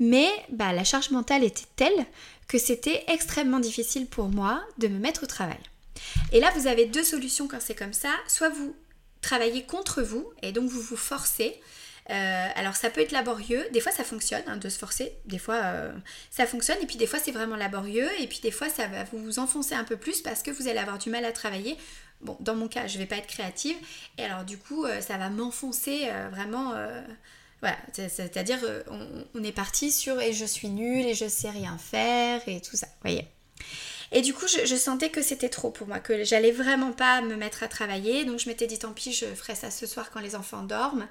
Mais 0.00 0.28
bah, 0.50 0.72
la 0.72 0.84
charge 0.84 1.10
mentale 1.10 1.44
était 1.44 1.66
telle 1.76 2.06
que 2.48 2.58
c'était 2.58 3.04
extrêmement 3.08 3.60
difficile 3.60 4.06
pour 4.06 4.28
moi 4.28 4.62
de 4.78 4.88
me 4.88 4.98
mettre 4.98 5.24
au 5.24 5.26
travail. 5.26 5.58
Et 6.32 6.40
là, 6.40 6.50
vous 6.56 6.66
avez 6.66 6.86
deux 6.86 7.04
solutions 7.04 7.48
quand 7.48 7.60
c'est 7.60 7.74
comme 7.74 7.92
ça. 7.92 8.10
Soit 8.26 8.48
vous 8.48 8.74
travaillez 9.20 9.64
contre 9.64 10.02
vous 10.02 10.30
et 10.42 10.52
donc 10.52 10.68
vous 10.68 10.80
vous 10.80 10.96
forcez. 10.96 11.60
Euh, 12.10 12.48
alors 12.54 12.74
ça 12.74 12.88
peut 12.88 13.02
être 13.02 13.12
laborieux, 13.12 13.62
des 13.72 13.80
fois 13.80 13.92
ça 13.92 14.02
fonctionne 14.02 14.42
hein, 14.46 14.56
de 14.56 14.70
se 14.70 14.78
forcer, 14.78 15.12
des 15.26 15.38
fois 15.38 15.56
euh, 15.56 15.92
ça 16.30 16.46
fonctionne. 16.46 16.78
Et 16.82 16.86
puis 16.86 16.96
des 16.96 17.06
fois 17.06 17.18
c'est 17.18 17.32
vraiment 17.32 17.56
laborieux. 17.56 18.08
Et 18.20 18.26
puis 18.26 18.40
des 18.42 18.50
fois 18.50 18.68
ça 18.68 18.86
va 18.86 19.04
vous 19.04 19.38
enfoncer 19.38 19.74
un 19.74 19.84
peu 19.84 19.96
plus 19.96 20.22
parce 20.22 20.42
que 20.42 20.50
vous 20.50 20.68
allez 20.68 20.78
avoir 20.78 20.98
du 20.98 21.10
mal 21.10 21.24
à 21.24 21.32
travailler. 21.32 21.76
Bon, 22.20 22.36
dans 22.40 22.56
mon 22.56 22.66
cas, 22.66 22.88
je 22.88 22.98
vais 22.98 23.06
pas 23.06 23.16
être 23.16 23.28
créative. 23.28 23.76
Et 24.16 24.24
alors 24.24 24.44
du 24.44 24.58
coup 24.58 24.84
euh, 24.84 25.00
ça 25.00 25.18
va 25.18 25.28
m'enfoncer 25.28 26.08
vraiment. 26.32 26.74
voilà, 27.60 27.76
c'est-à-dire 27.92 28.58
on, 29.34 29.44
est 29.44 29.52
parti 29.52 29.90
sur 29.90 30.20
et 30.20 30.32
je 30.32 30.44
suis 30.44 30.68
nulle 30.68 31.06
et 31.06 31.14
je 31.14 31.28
sais 31.28 31.50
rien 31.50 31.76
faire 31.78 32.40
et 32.46 32.60
tout 32.60 32.76
ça, 32.76 32.86
voyez? 33.02 33.26
Et 34.12 34.22
du 34.22 34.32
coup, 34.32 34.46
je, 34.46 34.74
sentais 34.76 35.10
que 35.10 35.22
c'était 35.22 35.48
trop 35.48 35.70
pour 35.70 35.86
moi, 35.86 35.98
que 35.98 36.24
j'allais 36.24 36.50
vraiment 36.50 36.92
pas 36.92 37.20
me 37.20 37.36
mettre 37.36 37.62
à 37.62 37.68
travailler. 37.68 38.24
Donc 38.24 38.38
je 38.38 38.48
m'étais 38.48 38.66
dit 38.66 38.78
tant 38.78 38.92
pis, 38.92 39.12
je 39.12 39.26
ferai 39.26 39.54
ça 39.54 39.70
ce 39.70 39.86
soir 39.86 40.10
quand 40.10 40.20
les 40.20 40.34
enfants 40.34 40.62
dorment. 40.62 41.06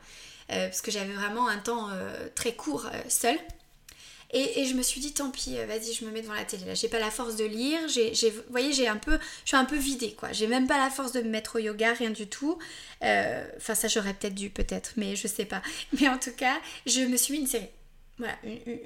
Euh, 0.50 0.68
parce 0.68 0.82
que 0.82 0.92
j'avais 0.92 1.14
vraiment 1.14 1.48
un 1.50 1.58
temps 1.58 1.90
euh, 1.90 2.30
très 2.34 2.54
court 2.54 2.86
euh, 2.86 2.98
seul. 3.10 3.38
Et, 4.34 4.66
je 4.66 4.74
me 4.74 4.82
suis 4.82 5.00
dit, 5.00 5.14
tant 5.14 5.32
pis, 5.32 5.56
vas-y, 5.56 5.94
je 5.94 6.04
me 6.04 6.12
mets 6.12 6.22
devant 6.22 6.34
la 6.34 6.44
télé. 6.44 6.66
Là, 6.66 6.74
j'ai 6.74 6.90
pas 6.90 7.00
la 7.00 7.12
force 7.12 7.38
de 7.38 7.46
lire. 7.46 7.80
J'ai, 7.88 8.12
vous 8.30 8.42
voyez, 8.50 8.86
un 8.90 8.98
peu, 8.98 9.18
je 9.46 9.48
suis 9.48 9.56
un 9.56 9.64
peu 9.64 9.78
vidée, 9.78 10.16
quoi. 10.16 10.34
J'ai 10.34 10.48
même 10.48 10.68
pas 10.68 10.78
la 10.78 10.90
force 10.90 11.14
de 11.14 11.22
me 11.22 11.30
mettre 11.30 11.56
au 11.56 11.60
yoga, 11.60 11.94
rien 11.94 12.10
du 12.10 12.28
tout. 12.28 12.60
Enfin, 13.02 13.74
ça, 13.74 13.88
j'aurais 13.88 14.14
peut-être 14.14 14.36
dû, 14.36 14.50
peut-être, 14.50 14.92
mais 14.98 15.16
je 15.16 15.30
sais 15.30 15.46
pas. 15.46 15.62
Mais 16.02 16.10
en 16.10 16.18
tout 16.18 16.34
cas, 16.34 16.58
je 16.86 17.02
me 17.02 17.16
suis 17.16 17.36
mis 17.36 17.40
une 17.40 17.48
série. 17.48 17.70
Voilà, 18.20 18.36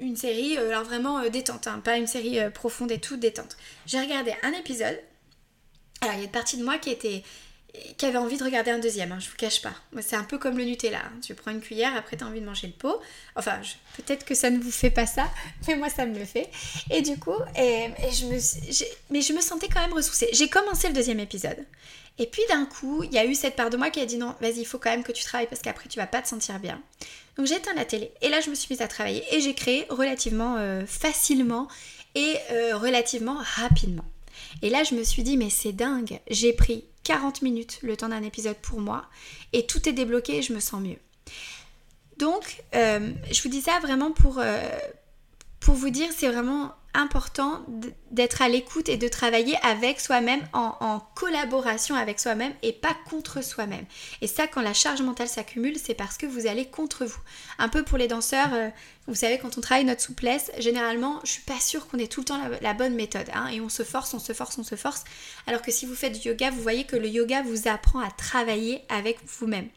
une, 0.00 0.16
série, 0.16 0.58
alors 0.58 0.84
vraiment 0.84 1.26
détente, 1.30 1.66
hein, 1.66 1.80
pas 1.82 1.96
une 1.96 2.06
série 2.06 2.38
profonde 2.52 2.92
et 2.92 2.98
tout, 2.98 3.16
détente. 3.16 3.56
J'ai 3.86 3.98
regardé 3.98 4.34
un 4.42 4.52
épisode. 4.52 5.00
Alors, 6.02 6.14
il 6.16 6.18
y 6.18 6.22
a 6.22 6.24
une 6.24 6.30
partie 6.30 6.58
de 6.58 6.64
moi 6.64 6.76
qui 6.78 6.90
était 6.90 7.22
qui 7.96 8.04
avait 8.04 8.18
envie 8.18 8.36
de 8.36 8.44
regarder 8.44 8.70
un 8.70 8.78
deuxième, 8.78 9.12
hein, 9.12 9.18
je 9.18 9.28
vous 9.30 9.36
cache 9.36 9.62
pas. 9.62 9.74
C'est 10.00 10.16
un 10.16 10.24
peu 10.24 10.38
comme 10.38 10.58
le 10.58 10.64
Nutella. 10.64 10.98
Hein. 10.98 11.20
Tu 11.22 11.34
prends 11.34 11.50
une 11.50 11.60
cuillère, 11.60 11.96
après 11.96 12.16
tu 12.16 12.24
as 12.24 12.26
envie 12.26 12.40
de 12.40 12.46
manger 12.46 12.66
le 12.66 12.72
pot. 12.74 13.00
Enfin, 13.34 13.60
peut-être 13.96 14.24
que 14.24 14.34
ça 14.34 14.50
ne 14.50 14.58
vous 14.58 14.70
fait 14.70 14.90
pas 14.90 15.06
ça, 15.06 15.30
mais 15.68 15.76
moi 15.76 15.88
ça 15.88 16.04
me 16.04 16.18
le 16.18 16.24
fait. 16.24 16.50
Et 16.90 17.02
du 17.02 17.18
coup, 17.18 17.38
et, 17.56 17.88
je 18.10 18.26
me, 18.26 18.38
mais 19.10 19.22
je 19.22 19.32
me 19.32 19.40
sentais 19.40 19.68
quand 19.68 19.80
même 19.80 19.94
ressourcée. 19.94 20.28
J'ai 20.32 20.48
commencé 20.48 20.88
le 20.88 20.94
deuxième 20.94 21.20
épisode. 21.20 21.64
Et 22.18 22.26
puis 22.26 22.42
d'un 22.50 22.66
coup, 22.66 23.04
il 23.04 23.12
y 23.12 23.18
a 23.18 23.24
eu 23.24 23.34
cette 23.34 23.56
part 23.56 23.70
de 23.70 23.78
moi 23.78 23.88
qui 23.88 24.00
a 24.00 24.06
dit 24.06 24.18
non, 24.18 24.34
vas-y, 24.40 24.60
il 24.60 24.66
faut 24.66 24.78
quand 24.78 24.90
même 24.90 25.02
que 25.02 25.12
tu 25.12 25.24
travailles 25.24 25.46
parce 25.46 25.62
qu'après 25.62 25.88
tu 25.88 25.98
vas 25.98 26.06
pas 26.06 26.20
te 26.20 26.28
sentir 26.28 26.58
bien. 26.58 26.80
Donc 27.36 27.46
j'ai 27.46 27.58
la 27.74 27.84
télé 27.84 28.12
et 28.20 28.28
là 28.28 28.40
je 28.40 28.50
me 28.50 28.54
suis 28.54 28.68
mise 28.70 28.82
à 28.82 28.88
travailler 28.88 29.24
et 29.30 29.40
j'ai 29.40 29.54
créé 29.54 29.86
relativement 29.88 30.56
euh, 30.58 30.84
facilement 30.86 31.68
et 32.14 32.36
euh, 32.50 32.76
relativement 32.76 33.38
rapidement. 33.40 34.04
Et 34.60 34.68
là 34.68 34.84
je 34.84 34.94
me 34.94 35.02
suis 35.02 35.22
dit 35.22 35.36
mais 35.36 35.50
c'est 35.50 35.72
dingue, 35.72 36.20
j'ai 36.28 36.52
pris 36.52 36.84
40 37.04 37.42
minutes 37.42 37.78
le 37.82 37.96
temps 37.96 38.08
d'un 38.08 38.22
épisode 38.22 38.56
pour 38.56 38.80
moi 38.80 39.06
et 39.52 39.66
tout 39.66 39.88
est 39.88 39.92
débloqué 39.92 40.38
et 40.38 40.42
je 40.42 40.52
me 40.52 40.60
sens 40.60 40.80
mieux. 40.80 40.98
Donc, 42.18 42.62
je 42.72 43.42
vous 43.42 43.48
dis 43.48 43.62
ça 43.62 43.80
vraiment 43.80 44.12
pour, 44.12 44.40
pour 45.62 45.74
vous 45.74 45.90
dire, 45.90 46.08
c'est 46.14 46.28
vraiment 46.28 46.74
important 46.94 47.64
d'être 48.10 48.42
à 48.42 48.48
l'écoute 48.48 48.88
et 48.88 48.96
de 48.96 49.08
travailler 49.08 49.56
avec 49.62 50.00
soi-même 50.00 50.40
en, 50.52 51.00
collaboration 51.14 51.94
avec 51.94 52.18
soi-même 52.18 52.52
et 52.62 52.72
pas 52.72 52.94
contre 53.08 53.42
soi-même. 53.42 53.84
Et 54.20 54.26
ça, 54.26 54.46
quand 54.46 54.60
la 54.60 54.74
charge 54.74 55.00
mentale 55.02 55.28
s'accumule, 55.28 55.76
c'est 55.82 55.94
parce 55.94 56.18
que 56.18 56.26
vous 56.26 56.46
allez 56.46 56.66
contre 56.66 57.04
vous. 57.04 57.20
Un 57.58 57.68
peu 57.68 57.84
pour 57.84 57.96
les 57.96 58.08
danseurs, 58.08 58.52
euh, 58.52 58.68
vous 59.06 59.14
savez, 59.14 59.38
quand 59.38 59.56
on 59.56 59.60
travaille 59.60 59.84
notre 59.84 60.02
souplesse, 60.02 60.50
généralement, 60.58 61.20
je 61.24 61.30
suis 61.30 61.42
pas 61.42 61.60
sûre 61.60 61.86
qu'on 61.86 61.98
ait 61.98 62.08
tout 62.08 62.20
le 62.20 62.26
temps 62.26 62.40
la, 62.60 62.74
bonne 62.74 62.94
méthode. 62.94 63.28
Hein, 63.32 63.46
et 63.48 63.60
on 63.60 63.68
se 63.68 63.84
force, 63.84 64.12
on 64.14 64.18
se 64.18 64.32
force, 64.32 64.58
on 64.58 64.64
se 64.64 64.74
force. 64.74 65.04
Alors 65.46 65.62
que 65.62 65.70
si 65.70 65.86
vous 65.86 65.94
faites 65.94 66.20
du 66.20 66.28
yoga, 66.28 66.50
vous 66.50 66.60
voyez 66.60 66.84
que 66.84 66.96
le 66.96 67.08
yoga 67.08 67.42
vous 67.42 67.68
apprend 67.68 68.00
à 68.00 68.10
travailler 68.10 68.82
avec 68.88 69.18
vous-même 69.38 69.68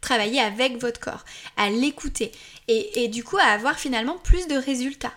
travailler 0.00 0.38
avec 0.38 0.76
votre 0.76 1.00
corps, 1.00 1.24
à 1.56 1.70
l'écouter 1.70 2.30
et, 2.68 3.04
et, 3.04 3.08
du 3.08 3.24
coup 3.24 3.38
à 3.38 3.44
avoir 3.44 3.78
finalement 3.78 4.18
plus 4.18 4.46
de 4.48 4.54
résultats. 4.54 5.14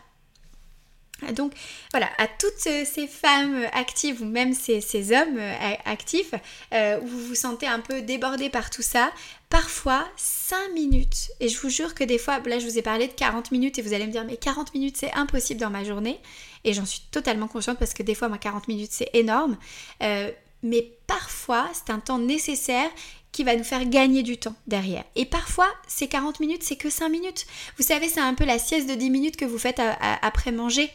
Donc 1.33 1.53
voilà, 1.91 2.09
à 2.19 2.27
toutes 2.27 2.59
ces 2.59 3.07
femmes 3.07 3.65
actives 3.73 4.21
ou 4.21 4.25
même 4.25 4.53
ces, 4.53 4.81
hommes 5.11 5.37
euh, 5.39 5.73
actifs 5.85 6.33
euh, 6.73 6.99
où 7.01 7.07
vous 7.07 7.25
vous 7.25 7.35
sentez 7.35 7.65
un 7.65 7.79
peu 7.79 8.01
débordé 8.01 8.49
par 8.49 8.69
tout 8.69 8.83
ça, 8.83 9.11
parfois 9.49 10.07
5 10.15 10.73
minutes, 10.73 11.31
et 11.39 11.49
je 11.49 11.59
vous 11.59 11.69
jure 11.69 11.95
que 11.95 12.03
des 12.03 12.19
fois, 12.19 12.39
là 12.45 12.59
je 12.59 12.67
vous 12.67 12.77
ai 12.77 12.83
parlé 12.83 13.07
de 13.07 13.13
40 13.13 13.51
minutes 13.51 13.79
et 13.79 13.81
vous 13.81 13.93
allez 13.93 14.05
me 14.05 14.11
dire 14.11 14.25
mais 14.25 14.37
40 14.37 14.73
minutes 14.75 14.97
c'est 14.97 15.11
impossible 15.13 15.59
dans 15.59 15.71
ma 15.71 15.83
journée, 15.83 16.19
et 16.63 16.73
j'en 16.73 16.85
suis 16.85 17.01
totalement 17.11 17.47
consciente 17.47 17.79
parce 17.79 17.93
que 17.93 18.03
des 18.03 18.13
fois 18.13 18.29
moi 18.29 18.37
40 18.37 18.67
minutes 18.67 18.91
c'est 18.91 19.09
énorme, 19.13 19.57
euh, 20.03 20.29
mais 20.61 20.91
parfois 21.07 21.67
c'est 21.73 21.91
un 21.91 21.99
temps 21.99 22.19
nécessaire 22.19 22.91
qui 23.31 23.43
va 23.43 23.55
nous 23.55 23.63
faire 23.63 23.85
gagner 23.85 24.21
du 24.21 24.37
temps 24.37 24.55
derrière. 24.67 25.03
Et 25.15 25.25
parfois, 25.25 25.67
ces 25.87 26.07
40 26.07 26.39
minutes, 26.39 26.63
c'est 26.63 26.75
que 26.75 26.89
5 26.89 27.09
minutes. 27.09 27.45
Vous 27.77 27.83
savez, 27.83 28.09
c'est 28.09 28.19
un 28.19 28.33
peu 28.33 28.45
la 28.45 28.57
sieste 28.57 28.89
de 28.89 28.95
10 28.95 29.11
minutes 29.11 29.37
que 29.37 29.45
vous 29.45 29.59
faites 29.59 29.79
après 29.99 30.51
manger. 30.51 30.89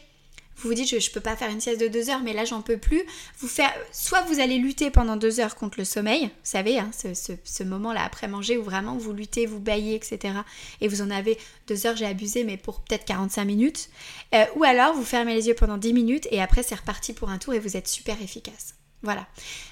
Vous 0.57 0.69
vous 0.69 0.75
dites, 0.75 0.87
je 0.87 0.95
ne 0.95 1.13
peux 1.13 1.19
pas 1.19 1.35
faire 1.35 1.49
une 1.49 1.59
sieste 1.59 1.81
de 1.81 1.87
deux 1.87 2.09
heures, 2.09 2.21
mais 2.21 2.33
là, 2.33 2.45
j'en 2.45 2.61
peux 2.61 2.77
plus. 2.77 3.03
Vous 3.39 3.47
faire, 3.47 3.71
soit 3.91 4.21
vous 4.21 4.39
allez 4.39 4.57
lutter 4.57 4.91
pendant 4.91 5.15
deux 5.15 5.39
heures 5.39 5.55
contre 5.55 5.79
le 5.79 5.85
sommeil, 5.85 6.25
vous 6.25 6.29
savez, 6.43 6.79
hein, 6.79 6.91
ce, 6.93 7.63
moment-là 7.63 8.03
après 8.03 8.27
manger 8.27 8.57
où 8.57 8.63
vraiment 8.63 8.97
vous 8.97 9.13
luttez, 9.13 9.45
vous 9.45 9.59
baillez, 9.59 9.95
etc. 9.95 10.35
Et 10.81 10.87
vous 10.87 11.01
en 11.01 11.09
avez 11.09 11.37
deux 11.67 11.85
heures, 11.85 11.95
j'ai 11.95 12.05
abusé, 12.05 12.43
mais 12.43 12.57
pour 12.57 12.81
peut-être 12.81 13.05
45 13.05 13.45
minutes. 13.45 13.89
Euh, 14.33 14.45
ou 14.55 14.63
alors, 14.63 14.93
vous 14.93 15.05
fermez 15.05 15.33
les 15.33 15.47
yeux 15.47 15.55
pendant 15.55 15.77
10 15.77 15.93
minutes 15.93 16.27
et 16.31 16.41
après, 16.41 16.63
c'est 16.63 16.75
reparti 16.75 17.13
pour 17.13 17.29
un 17.29 17.37
tour 17.37 17.53
et 17.53 17.59
vous 17.59 17.77
êtes 17.77 17.87
super 17.87 18.21
efficace. 18.21 18.75
Voilà. 19.01 19.27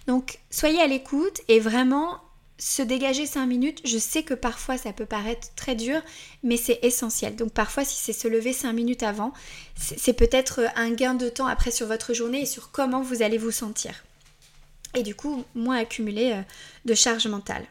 Donc, 0.08 0.40
soyez 0.50 0.82
à 0.82 0.88
l'écoute 0.88 1.42
et 1.48 1.60
vraiment 1.60 2.20
se 2.62 2.84
dégager 2.84 3.26
5 3.26 3.48
minutes, 3.48 3.82
je 3.86 3.98
sais 3.98 4.22
que 4.22 4.36
parfois 4.36 4.78
ça 4.78 4.94
peut 4.94 5.08
paraître 5.08 5.48
très 5.56 5.74
dur, 5.74 6.00
mais 6.44 6.58
c'est 6.58 6.78
essentiel. 6.84 7.36
Donc 7.36 7.52
parfois 7.54 7.84
si 7.84 7.96
c'est 7.96 8.14
se 8.14 8.28
lever 8.28 8.54
5 8.54 8.72
minutes 8.72 9.02
avant, 9.02 9.34
c'est 9.76 10.14
peut-être 10.14 10.62
un 10.76 10.92
gain 10.92 11.16
de 11.16 11.28
temps 11.28 11.48
après 11.48 11.72
sur 11.72 11.88
votre 11.88 12.14
journée 12.14 12.42
et 12.42 12.46
sur 12.46 12.70
comment 12.70 13.02
vous 13.02 13.24
allez 13.24 13.40
vous 13.40 13.50
sentir. 13.50 14.04
Et 14.94 15.02
du 15.02 15.16
coup, 15.16 15.44
moins 15.56 15.78
accumuler 15.78 16.34
euh, 16.34 16.42
de 16.86 16.94
charge 16.94 17.26
mentale. 17.26 17.66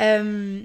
Euh, 0.00 0.62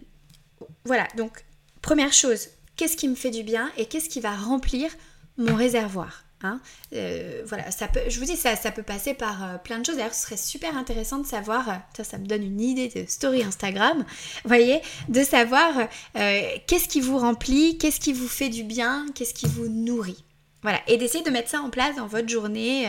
voilà, 0.86 1.08
donc 1.18 1.44
première 1.82 2.14
chose, 2.14 2.50
qu'est-ce 2.76 2.96
qui 2.96 3.08
me 3.08 3.16
fait 3.16 3.32
du 3.32 3.42
bien 3.42 3.72
et 3.78 3.88
qu'est-ce 3.88 4.10
qui 4.10 4.20
va 4.20 4.36
remplir 4.36 4.92
mon 5.38 5.56
réservoir? 5.56 6.23
Hein. 6.44 6.60
Euh, 6.94 7.42
voilà, 7.46 7.72
ça 7.72 7.88
peut, 7.88 8.02
je 8.10 8.20
vous 8.20 8.26
dis, 8.26 8.36
ça, 8.36 8.56
ça 8.56 8.72
peut 8.72 8.84
passer 8.84 9.14
par 9.14 9.44
euh, 9.44 9.58
plein 9.58 9.80
de 9.80 9.86
choses. 9.86 9.96
D'ailleurs, 9.96 10.14
ce 10.14 10.24
serait 10.24 10.38
super 10.38 10.78
intéressant 10.78 11.20
de 11.20 11.26
savoir, 11.26 11.70
euh, 11.70 12.04
ça, 12.04 12.18
me 12.18 12.26
donne 12.26 12.44
une 12.44 12.60
idée 12.60 12.90
de 12.90 13.06
story 13.10 13.44
Instagram, 13.44 14.06
voyez, 14.44 14.82
de 15.08 15.24
savoir 15.24 15.88
qu'est-ce 16.14 16.88
qui 16.88 17.02
vous 17.02 17.18
remplit, 17.18 17.78
qu'est-ce 17.78 18.00
qui 18.00 18.14
vous 18.14 18.28
fait 18.28 18.50
du 18.50 18.64
bien, 18.64 19.06
qu'est-ce 19.16 19.34
qui 19.34 19.48
vous 19.48 19.68
nourrit. 19.68 20.24
Voilà, 20.62 20.80
et 20.88 20.98
d'essayer 20.98 21.24
de 21.24 21.30
mettre 21.30 21.50
ça 21.50 21.62
en 21.62 21.70
place 21.70 21.96
dans 21.96 22.08
votre 22.08 22.30
journée, 22.30 22.88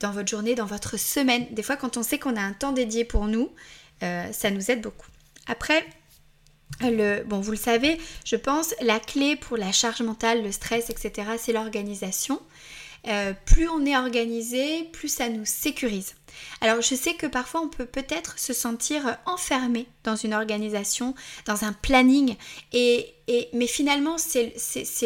dans 0.00 0.10
votre 0.10 0.28
journée, 0.28 0.54
dans 0.54 0.66
votre 0.66 0.98
semaine. 0.98 1.46
Des 1.50 1.62
fois, 1.62 1.76
quand 1.76 1.96
on 1.96 2.02
sait 2.02 2.18
qu'on 2.18 2.36
a 2.36 2.40
un 2.40 2.52
temps 2.52 2.72
dédié 2.72 3.04
pour 3.04 3.26
nous, 3.26 3.50
ça 4.00 4.50
nous 4.50 4.70
aide 4.70 4.82
beaucoup. 4.82 5.06
Après, 5.46 5.86
le, 6.82 7.22
bon, 7.24 7.40
vous 7.40 7.50
le 7.50 7.56
savez, 7.56 7.98
je 8.24 8.36
pense, 8.36 8.74
la 8.80 9.00
clé 9.00 9.36
pour 9.36 9.56
la 9.56 9.72
charge 9.72 10.02
mentale, 10.02 10.42
le 10.42 10.52
stress, 10.52 10.90
etc., 10.90 11.30
c'est 11.38 11.52
l'organisation. 11.52 12.40
Euh, 13.06 13.32
plus 13.46 13.68
on 13.68 13.86
est 13.86 13.96
organisé, 13.96 14.84
plus 14.92 15.08
ça 15.08 15.28
nous 15.28 15.44
sécurise. 15.44 16.14
Alors 16.60 16.80
je 16.80 16.94
sais 16.94 17.14
que 17.14 17.26
parfois 17.26 17.60
on 17.60 17.68
peut 17.68 17.86
peut-être 17.86 18.38
se 18.38 18.52
sentir 18.52 19.16
enfermé 19.26 19.86
dans 20.04 20.16
une 20.16 20.34
organisation, 20.34 21.14
dans 21.46 21.64
un 21.64 21.72
planning, 21.72 22.36
et, 22.72 23.14
mais 23.52 23.66
finalement 23.66 24.18
c'est 24.18 24.52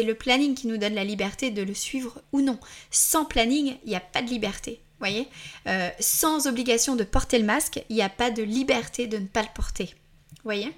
le 0.03 0.13
planning 0.13 0.55
qui 0.55 0.67
nous 0.67 0.77
donne 0.77 0.95
la 0.95 1.03
liberté 1.03 1.51
de 1.51 1.61
le 1.61 1.73
suivre 1.73 2.21
ou 2.31 2.41
non. 2.41 2.59
Sans 2.91 3.25
planning, 3.25 3.77
il 3.83 3.89
n'y 3.89 3.95
a 3.95 4.01
pas 4.01 4.21
de 4.21 4.29
liberté. 4.29 4.79
Voyez? 4.99 5.27
Euh, 5.67 5.89
Sans 5.99 6.47
obligation 6.47 6.95
de 6.95 7.03
porter 7.03 7.37
le 7.37 7.45
masque, 7.45 7.83
il 7.89 7.95
n'y 7.95 8.01
a 8.01 8.09
pas 8.09 8.31
de 8.31 8.43
liberté 8.43 9.07
de 9.07 9.17
ne 9.17 9.27
pas 9.27 9.41
le 9.41 9.49
porter 9.53 9.95
voyez? 10.43 10.71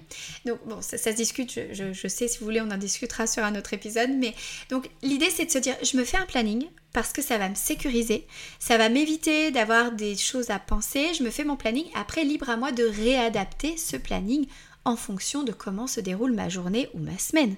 Donc 0.44 0.58
bon, 0.66 0.80
ça, 0.80 0.98
se 0.98 1.10
discute, 1.10 1.58
je, 1.72 2.08
sais 2.08 2.28
si 2.28 2.38
vous 2.38 2.44
voulez 2.44 2.60
on 2.60 2.70
en 2.70 2.76
discutera 2.76 3.26
sur 3.26 3.44
un 3.44 3.56
autre 3.56 3.72
épisode, 3.72 4.10
mais 4.10 4.34
donc 4.70 4.88
l'idée 5.02 5.30
c'est 5.30 5.46
de 5.46 5.50
se 5.50 5.58
dire 5.58 5.74
je 5.82 5.96
me 5.96 6.04
fais 6.04 6.16
un 6.16 6.26
planning 6.26 6.66
parce 6.92 7.12
que 7.12 7.22
ça 7.22 7.38
va 7.38 7.48
me 7.48 7.54
sécuriser, 7.54 8.26
ça 8.58 8.78
va 8.78 8.88
m'éviter 8.88 9.50
d'avoir 9.50 9.92
des 9.92 10.16
choses 10.16 10.50
à 10.50 10.58
penser, 10.58 11.12
je 11.14 11.22
me 11.22 11.30
fais 11.30 11.44
mon 11.44 11.56
planning, 11.56 11.86
après 11.94 12.24
libre 12.24 12.50
à 12.50 12.56
moi 12.56 12.72
de 12.72 12.84
réadapter 12.84 13.76
ce 13.76 13.96
planning 13.96 14.46
en 14.84 14.96
fonction 14.96 15.42
de 15.42 15.52
comment 15.52 15.86
se 15.86 16.00
déroule 16.00 16.32
ma 16.32 16.48
journée 16.48 16.88
ou 16.94 16.98
ma 16.98 17.18
semaine. 17.18 17.56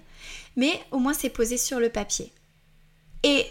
Mais 0.57 0.81
au 0.91 0.99
moins 0.99 1.15
c'est 1.15 1.29
posé 1.29 1.57
sur 1.59 1.79
le 1.79 1.91
papier. 1.91 2.33
Et 3.23 3.47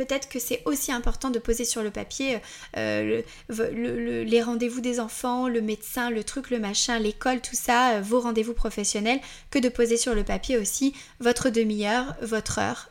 peut-être 0.00 0.30
que 0.30 0.38
c'est 0.38 0.62
aussi 0.64 0.92
important 0.92 1.28
de 1.28 1.38
poser 1.38 1.66
sur 1.66 1.82
le 1.82 1.90
papier 1.90 2.38
euh, 2.78 3.20
les 3.50 4.42
rendez-vous 4.42 4.80
des 4.80 4.98
enfants, 4.98 5.46
le 5.46 5.60
médecin, 5.60 6.08
le 6.08 6.24
truc, 6.24 6.48
le 6.48 6.58
machin, 6.58 6.98
l'école, 6.98 7.42
tout 7.42 7.54
ça, 7.54 7.96
euh, 7.96 8.00
vos 8.00 8.18
rendez-vous 8.18 8.54
professionnels, 8.54 9.20
que 9.50 9.58
de 9.58 9.68
poser 9.68 9.98
sur 9.98 10.14
le 10.14 10.24
papier 10.24 10.56
aussi 10.56 10.94
votre 11.18 11.50
demi-heure, 11.50 12.16
votre 12.22 12.60
heure, 12.60 12.88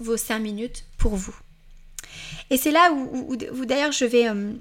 vos 0.00 0.16
cinq 0.16 0.40
minutes 0.40 0.84
pour 0.98 1.14
vous. 1.14 1.36
Et 2.50 2.56
c'est 2.56 2.72
là 2.72 2.92
où, 2.92 3.36
d'ailleurs 3.36 3.92
je 3.92 4.04
vais... 4.04 4.28
Euh, 4.28 4.52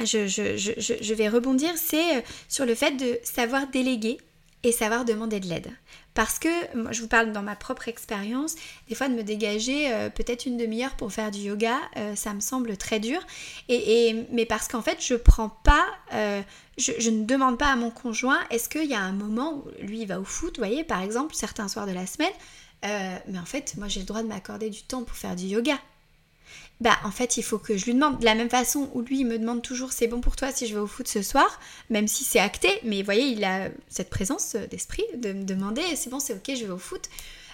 je, 0.00 0.26
je, 0.26 1.14
vais 1.14 1.28
rebondir, 1.28 1.70
c'est 1.76 2.24
sur 2.48 2.64
le 2.64 2.74
fait 2.74 2.92
de 2.92 3.18
savoir 3.22 3.68
déléguer 3.68 4.18
et 4.64 4.72
savoir 4.72 5.04
demander 5.04 5.40
de 5.40 5.46
l'aide. 5.46 5.70
Parce 6.14 6.38
que, 6.38 6.76
moi, 6.76 6.92
je 6.92 7.02
vous 7.02 7.08
parle 7.08 7.32
dans 7.32 7.42
ma 7.42 7.54
propre 7.54 7.88
expérience, 7.88 8.56
des 8.88 8.94
fois 8.94 9.08
de 9.08 9.14
me 9.14 9.22
dégager 9.22 9.92
euh, 9.92 10.10
peut-être 10.10 10.44
une 10.44 10.56
demi-heure 10.56 10.96
pour 10.96 11.12
faire 11.12 11.30
du 11.30 11.38
yoga, 11.38 11.76
euh, 11.96 12.16
ça 12.16 12.34
me 12.34 12.40
semble 12.40 12.76
très 12.76 12.98
dur. 12.98 13.20
Et, 13.68 14.26
mais 14.32 14.44
parce 14.44 14.66
qu'en 14.66 14.82
fait, 14.82 14.98
je 15.00 15.14
prends 15.14 15.48
pas, 15.48 15.86
euh, 16.12 16.42
je, 16.78 17.10
ne 17.10 17.24
demande 17.24 17.58
pas 17.58 17.68
à 17.68 17.76
mon 17.76 17.90
conjoint, 17.90 18.40
est-ce 18.50 18.68
qu'il 18.68 18.86
y 18.86 18.94
a 18.94 19.00
un 19.00 19.12
moment 19.12 19.54
où 19.54 19.64
lui 19.82 20.00
il 20.00 20.06
va 20.06 20.20
au 20.20 20.24
foot, 20.24 20.56
vous 20.58 20.64
voyez, 20.64 20.82
par 20.82 21.00
exemple, 21.00 21.34
certains 21.34 21.68
soirs 21.68 21.86
de 21.86 21.92
la 21.92 22.06
semaine, 22.06 22.32
mais 22.82 23.38
en 23.38 23.44
fait, 23.44 23.74
moi 23.76 23.88
j'ai 23.88 24.00
le 24.00 24.06
droit 24.06 24.22
de 24.22 24.28
m'accorder 24.28 24.70
du 24.70 24.82
temps 24.82 25.04
pour 25.04 25.16
faire 25.16 25.36
du 25.36 25.44
yoga 25.44 25.78
bah 26.80 26.98
en 27.04 27.10
fait 27.10 27.36
il 27.36 27.42
faut 27.42 27.58
que 27.58 27.76
je 27.76 27.84
lui 27.84 27.94
demande. 27.94 28.18
De 28.20 28.24
la 28.24 28.34
même 28.34 28.50
façon 28.50 28.90
où 28.94 29.02
lui 29.02 29.20
il 29.20 29.26
me 29.26 29.38
demande 29.38 29.62
toujours 29.62 29.92
c'est 29.92 30.06
bon 30.06 30.20
pour 30.20 30.36
toi 30.36 30.50
si 30.52 30.66
je 30.66 30.74
vais 30.74 30.80
au 30.80 30.86
foot 30.86 31.08
ce 31.08 31.22
soir 31.22 31.60
même 31.90 32.08
si 32.08 32.24
c'est 32.24 32.40
acté 32.40 32.68
mais 32.84 33.02
voyez 33.02 33.26
il 33.26 33.44
a 33.44 33.68
cette 33.88 34.10
présence 34.10 34.56
d'esprit 34.70 35.04
de 35.16 35.32
me 35.32 35.44
demander 35.44 35.82
c'est 35.94 36.10
bon 36.10 36.20
c'est 36.20 36.34
ok 36.34 36.56
je 36.56 36.64
vais 36.64 36.72
au 36.72 36.78
foot. 36.78 37.08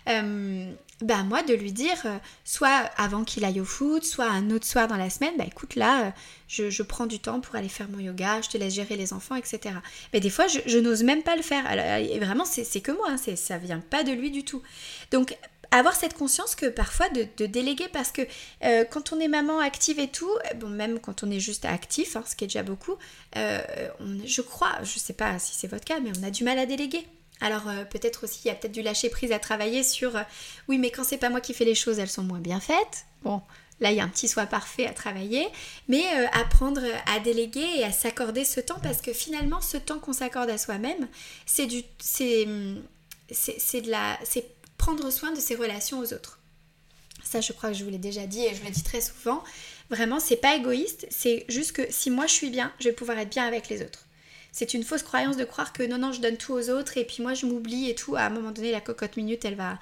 Euh, 0.09 0.71
bah 1.03 1.25
moi 1.25 1.43
de 1.43 1.53
lui 1.53 1.73
dire 1.73 2.01
euh, 2.05 2.17
soit 2.45 2.89
avant 2.97 3.25
qu'il 3.25 3.45
aille 3.45 3.61
au 3.61 3.65
foot 3.65 4.05
soit 4.05 4.29
un 4.29 4.51
autre 4.51 4.65
soir 4.65 4.87
dans 4.87 4.97
la 4.97 5.11
semaine 5.11 5.35
bah 5.37 5.45
écoute 5.45 5.75
là 5.75 6.07
euh, 6.07 6.71
je, 6.71 6.83
prends 6.85 7.07
du 7.07 7.19
temps 7.19 7.41
pour 7.41 7.57
aller 7.57 7.69
faire 7.69 7.89
mon 7.91 7.99
yoga 7.99 8.41
je 8.41 8.49
te 8.49 8.57
laisse 8.57 8.73
gérer 8.73 8.97
les 8.97 9.13
enfants 9.13 9.35
etc 9.35 9.75
mais 10.13 10.21
des 10.21 10.31
fois 10.31 10.47
je, 10.47 10.79
n'ose 10.79 11.03
même 11.03 11.23
pas 11.23 11.35
le 11.35 11.43
faire. 11.43 11.65
Et 11.99 12.19
vraiment 12.21 12.45
c'est 12.45 12.81
que 12.81 12.93
moi 12.93 13.09
hein, 13.11 13.17
ça 13.17 13.59
vient 13.59 13.81
pas 13.81 14.05
de 14.05 14.13
lui 14.13 14.31
du 14.31 14.45
tout. 14.45 14.63
Donc 15.11 15.37
avoir 15.71 15.95
cette 15.95 16.15
conscience 16.15 16.55
que 16.55 16.67
parfois 16.67 17.09
de, 17.11 17.47
déléguer 17.47 17.89
parce 17.93 18.13
que 18.13 18.23
euh, 18.65 18.85
quand 18.85 19.13
on 19.13 19.21
est 19.21 19.29
maman 19.29 19.59
active 19.59 19.99
et 19.99 20.09
tout, 20.09 20.31
euh, 20.31 20.55
bon 20.55 20.69
même 20.69 21.01
quand 21.01 21.23
on 21.23 21.31
est 21.31 21.41
juste 21.41 21.65
actif, 21.65 22.17
hein, 22.17 22.25
ce 22.27 22.35
qui 22.37 22.45
est 22.45 22.49
déjà 22.49 22.63
beaucoup, 22.63 22.97
euh, 23.37 23.61
je 24.25 24.43
crois, 24.43 24.73
je 24.83 24.99
sais 24.99 25.13
pas 25.13 25.39
si 25.39 25.55
c'est 25.55 25.69
votre 25.69 25.85
cas, 25.85 26.01
mais 26.01 26.11
on 26.19 26.23
a 26.23 26.31
du 26.31 26.45
mal 26.45 26.59
à 26.59 26.67
déléguer. 26.67 27.07
Alors 27.43 27.65
peut-être 27.91 28.25
aussi 28.25 28.41
il 28.47 28.49
y 28.49 28.51
a 28.51 28.55
peut-être 28.55 28.73
du 28.73 28.81
lâcher 28.81 29.11
prise 29.11 29.31
à 29.31 29.39
travailler 29.39 29.83
sur 29.83 30.19
oui 30.69 30.79
mais 30.79 30.91
quand 30.91 31.05
c'est 31.05 31.19
pas 31.19 31.29
moi 31.29 31.43
qui 31.43 31.53
fais 31.53 31.67
les 31.67 31.75
choses 31.75 31.99
elles 31.99 32.09
sont 32.09 32.23
moins 32.23 32.39
bien 32.39 32.61
faites. 32.61 33.05
Bon 33.25 33.43
là 33.79 33.91
il 33.91 33.99
y 33.99 34.01
a 34.01 34.05
un 34.05 34.09
petit 34.09 34.27
soin 34.27 34.47
parfait 34.47 34.87
à 34.87 34.95
travailler, 34.95 35.47
mais 35.87 36.03
apprendre 36.33 36.81
à 37.05 37.21
déléguer 37.21 37.67
et 37.77 37.85
à 37.85 37.93
s'accorder 37.93 38.47
ce 38.47 38.59
temps 38.61 38.79
parce 38.83 39.03
que 39.03 39.13
finalement 39.13 39.61
ce 39.61 39.77
temps 39.77 39.99
qu'on 39.99 40.15
s'accorde 40.15 40.49
à 40.49 40.57
soi-même 40.57 41.09
c'est 41.45 41.67
du 41.67 41.83
c'est 41.99 42.49
c'est 43.31 43.83
de 43.83 43.91
la 43.91 44.19
c'est 44.25 44.56
prendre 44.77 45.11
soin 45.11 45.33
de 45.33 45.41
ses 45.41 45.55
relations 45.55 45.99
aux 45.99 46.13
autres. 46.13 46.39
Ça, 47.25 47.41
je 47.41 47.53
crois 47.53 47.71
que 47.71 47.77
je 47.77 47.85
vous 47.85 47.91
l'ai 47.91 47.99
déjà 47.99 48.27
dit 48.27 48.45
et 48.45 48.55
je 48.55 48.63
le 48.65 48.71
dis 48.71 48.83
très 48.83 49.01
souvent. 49.01 49.43
Vraiment, 49.91 50.21
c'est 50.21 50.37
pas 50.37 50.57
égoïste, 50.57 51.07
c'est 51.11 51.45
juste 51.49 51.73
que 51.73 51.83
si 51.91 52.11
moi 52.11 52.27
je 52.27 52.33
suis 52.33 52.51
bien, 52.51 52.73
je 52.79 52.89
vais 52.89 52.95
pouvoir 52.95 53.19
être 53.19 53.31
bien 53.31 53.47
avec 53.47 53.69
les 53.69 53.83
autres. 53.83 54.07
c'est 54.53 54.75
une 54.75 54.85
fausse 54.85 55.03
croyance 55.03 55.37
de 55.37 55.45
croire 55.45 55.73
que 55.73 55.83
non, 55.83 55.99
non, 55.99 56.13
je 56.13 56.21
donne 56.21 56.39
tout 56.39 56.55
aux 56.55 56.71
autres 56.71 56.97
et 56.97 57.05
puis 57.05 57.23
moi 57.23 57.35
je 57.35 57.47
m'oublie 57.47 57.91
et 57.91 57.95
tout. 57.95 58.17
À 58.17 58.23
un 58.23 58.31
moment 58.31 58.53
donné, 58.53 58.71
la 58.71 58.81
cocotte 58.81 59.17
minute, 59.17 59.45
elle 59.45 59.55
va, 59.55 59.79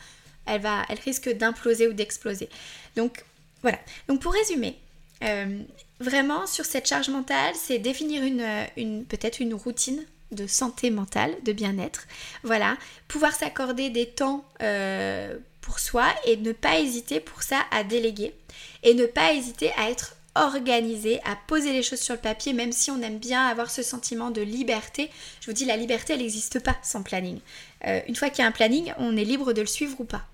elle 0.47 0.61
va, 0.61 0.85
elle 0.89 0.99
risque 0.99 1.31
d'imploser 1.31 1.87
ou 1.87 1.93
d'exploser. 1.93 2.49
Donc 2.97 3.25
voilà. 3.63 3.79
Donc 4.09 4.21
pour 4.21 4.33
résumer, 4.33 4.77
euh, 5.23 5.61
vraiment 6.01 6.47
sur 6.47 6.65
cette 6.65 6.87
charge 6.89 7.09
mentale, 7.09 7.55
c'est 7.55 7.79
définir 7.79 8.23
une, 8.23 8.47
une 8.77 9.05
peut-être 9.05 9.41
une 9.41 9.55
routine 9.55 10.05
de 10.33 10.47
santé 10.47 10.91
mentale, 10.91 11.35
de 11.45 11.53
bien-être. 11.53 12.07
Voilà, 12.43 12.77
pouvoir 13.09 13.35
s'accorder 13.35 13.91
des 13.91 14.07
temps 14.07 14.45
euh, 14.63 15.37
pour 15.61 15.79
soi 15.79 16.07
et 16.27 16.37
ne 16.37 16.53
pas 16.53 16.79
hésiter 16.79 17.21
pour 17.21 17.43
ça 17.43 17.61
à 17.71 17.85
déléguer 17.85 18.35
et 18.83 18.95
ne 18.95 19.07
pas 19.07 19.33
hésiter 19.33 19.71
à 19.77 19.91
être 19.91 20.17
organisé, 20.35 21.21
à 21.25 21.37
poser 21.47 21.73
les 21.73 21.83
choses 21.83 22.01
sur 22.01 22.15
le 22.15 22.21
papier, 22.21 22.53
même 22.53 22.73
si 22.73 22.91
on 22.91 23.01
aime 23.03 23.19
bien 23.19 23.47
avoir 23.47 23.71
ce 23.71 23.83
sentiment 23.83 24.31
de 24.31 24.43
liberté. 24.43 25.11
Je 25.41 25.47
vous 25.47 25.53
dis, 25.53 25.65
la 25.65 25.77
liberté, 25.77 26.15
elle 26.15 26.21
n'existe 26.21 26.61
pas 26.61 26.77
sans 26.83 27.03
planning. 27.03 27.39
Euh, 27.87 28.01
une 28.09 28.17
fois 28.17 28.31
qu'il 28.31 28.41
y 28.41 28.45
a 28.45 28.49
un 28.49 28.53
planning, 28.53 28.93
on 28.99 29.17
est 29.17 29.25
libre 29.25 29.53
de 29.53 29.61
le 29.61 29.67
suivre 29.67 30.01
ou 30.01 30.05
pas. 30.05 30.27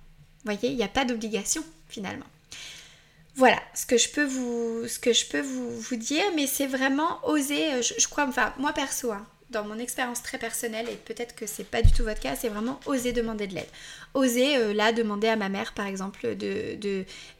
Vous 0.44 0.52
voyez, 0.52 0.70
il 0.70 0.76
n'y 0.76 0.82
a 0.82 0.88
pas 0.88 1.04
d'obligation 1.04 1.62
finalement. 1.88 2.24
Voilà 3.36 3.58
ce 3.74 3.86
que 3.86 3.96
je 3.98 4.08
peux 4.08 4.24
vous, 4.24 4.86
je 4.86 5.94
dire, 5.94 6.24
mais 6.34 6.46
c'est 6.46 6.66
vraiment 6.66 7.20
oser, 7.24 7.72
euh, 7.74 7.82
je, 7.82 8.06
crois, 8.08 8.26
enfin 8.26 8.52
moi 8.58 8.72
perso, 8.72 9.12
hein, 9.12 9.24
dans 9.50 9.64
mon 9.64 9.78
expérience 9.78 10.22
très 10.22 10.38
personnelle, 10.38 10.86
et 10.88 10.94
peut-être 10.94 11.34
que 11.34 11.46
c'est 11.46 11.64
pas 11.64 11.82
du 11.82 11.90
tout 11.92 12.04
votre 12.04 12.20
cas, 12.20 12.36
c'est 12.36 12.48
vraiment 12.48 12.78
oser 12.86 13.12
demander 13.12 13.46
de 13.46 13.54
l'aide. 13.54 13.68
Oser 14.14 14.56
euh, 14.56 14.72
là 14.72 14.92
demander 14.92 15.28
à 15.28 15.36
ma 15.36 15.48
mère 15.48 15.72
par 15.74 15.86
exemple 15.86 16.36
de 16.36 16.76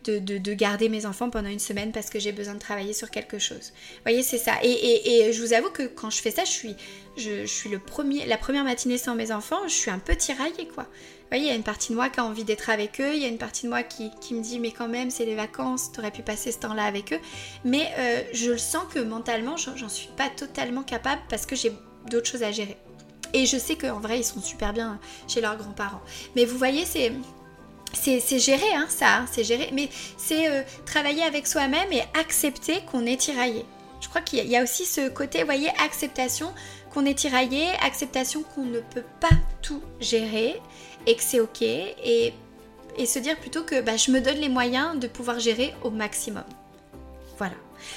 de, 0.05 0.19
de, 0.19 0.55
garder 0.55 0.89
mes 0.89 1.07
enfants 1.07 1.31
pendant 1.31 1.49
une 1.49 1.59
semaine 1.59 1.93
parce 1.93 2.11
que 2.11 2.19
j'ai 2.19 2.33
besoin 2.33 2.55
de 2.55 2.59
travailler 2.59 2.93
sur 2.93 3.11
quelque 3.11 3.39
chose. 3.39 3.73
Vous 3.73 4.03
voyez, 4.05 4.23
c'est 4.23 4.39
ça. 4.39 4.55
Et, 4.63 5.29
et, 5.29 5.33
je 5.33 5.41
vous 5.41 5.53
avoue 5.53 5.71
que 5.71 5.85
quand 5.85 6.11
je 6.11 6.21
fais 6.21 6.31
ça, 6.31 6.45
je 6.45 6.51
suis, 6.51 6.75
je, 7.17 7.47
suis 7.47 7.69
le 7.69 7.79
premier, 7.79 8.27
la 8.27 8.39
première 8.39 8.65
matinée 8.65 8.99
sans 8.99 9.15
mes 9.15 9.31
enfants, 9.31 9.61
je 9.65 9.75
suis 9.75 9.91
un 9.91 9.99
peu 9.99 10.17
tiraillée 10.17 10.69
quoi. 10.75 10.85
Vous 10.85 11.37
voyez, 11.37 11.45
il 11.45 11.49
y 11.49 11.53
a 11.53 11.57
une 11.57 11.63
partie 11.63 11.91
de 11.91 11.97
moi 11.97 12.09
qui 12.09 12.19
a 12.19 12.25
envie 12.25 12.43
d'être 12.43 12.71
avec 12.71 13.01
eux, 13.01 13.15
il 13.15 13.23
y 13.23 13.25
a 13.25 13.29
une 13.29 13.39
partie 13.39 13.67
de 13.67 13.71
moi 13.71 13.85
qui, 13.85 14.11
qui 14.21 14.35
me 14.35 14.43
dit 14.43 14.59
mais 14.59 14.73
quand 14.73 14.89
même 14.89 15.11
c'est 15.11 15.27
les 15.27 15.37
vacances, 15.37 15.93
t'aurais 15.93 16.11
pu 16.11 16.23
passer 16.23 16.51
ce 16.51 16.59
temps-là 16.59 16.85
avec 16.85 17.13
eux. 17.13 17.21
Mais 17.65 17.89
euh, 17.99 18.23
je 18.33 18.51
le 18.51 18.59
sens 18.59 18.85
que 18.93 18.99
mentalement 18.99 19.57
j'en 19.57 19.89
suis 19.89 20.11
pas 20.17 20.29
totalement 20.29 20.83
capable 20.83 21.23
parce 21.29 21.47
que 21.47 21.55
j'ai 21.55 21.73
d'autres 22.09 22.31
choses 22.31 22.43
à 22.43 22.53
gérer. 22.53 22.77
Et 23.33 23.47
je 23.47 23.57
sais 23.57 23.77
qu'en 23.77 24.01
vrai, 24.01 24.19
ils 24.21 24.25
sont 24.25 24.41
super 24.41 24.73
bien 24.73 24.99
chez 25.29 25.41
leurs 25.41 25.57
grands-parents. 25.57 26.03
Mais 26.35 26.45
vous 26.45 26.59
voyez, 26.59 26.85
c'est 26.85 27.13
c'est 27.93 28.39
géré, 28.39 28.73
hein, 28.75 28.87
ça, 28.89 29.17
hein, 29.19 29.27
c'est 29.31 29.43
géré, 29.43 29.71
mais 29.73 29.89
c'est 30.17 30.49
euh, 30.49 30.63
travailler 30.87 31.23
avec 31.23 31.47
soi-même 31.47 31.93
et 31.93 32.03
accepter 32.19 32.83
qu'on 32.91 33.05
est 33.05 33.17
tiraillé. 33.17 33.65
Je 34.01 34.09
crois 34.09 34.21
qu'il 34.21 34.47
y 34.47 34.57
a 34.57 34.63
aussi 34.63 34.85
ce 34.85 35.09
côté, 35.09 35.41
vous 35.41 35.47
voyez, 35.47 35.71
acceptation 35.85 36.53
qu'on 36.93 37.05
est 37.05 37.15
tiraillé, 37.15 37.69
acceptation 37.83 38.43
qu'on 38.55 38.65
ne 38.65 38.81
peut 38.81 39.05
pas 39.21 39.35
tout 39.61 39.83
gérer 40.01 40.61
et 41.07 41.17
que 41.17 41.23
c'est 41.23 41.41
ok, 41.41 41.63
et, 41.63 42.33
et, 42.97 43.07
se 43.07 43.19
dire 43.19 43.39
plutôt 43.39 43.65
que 43.65 43.81
bah, 43.81 43.97
je 43.97 44.11
me 44.11 44.21
donne 44.21 44.37
les 44.37 44.49
moyens 44.49 44.99
de 44.99 45.07
pouvoir 45.07 45.41
gérer 45.41 45.75
au 45.83 45.91
maximum. 45.91 46.45
Voilà. 47.41 47.55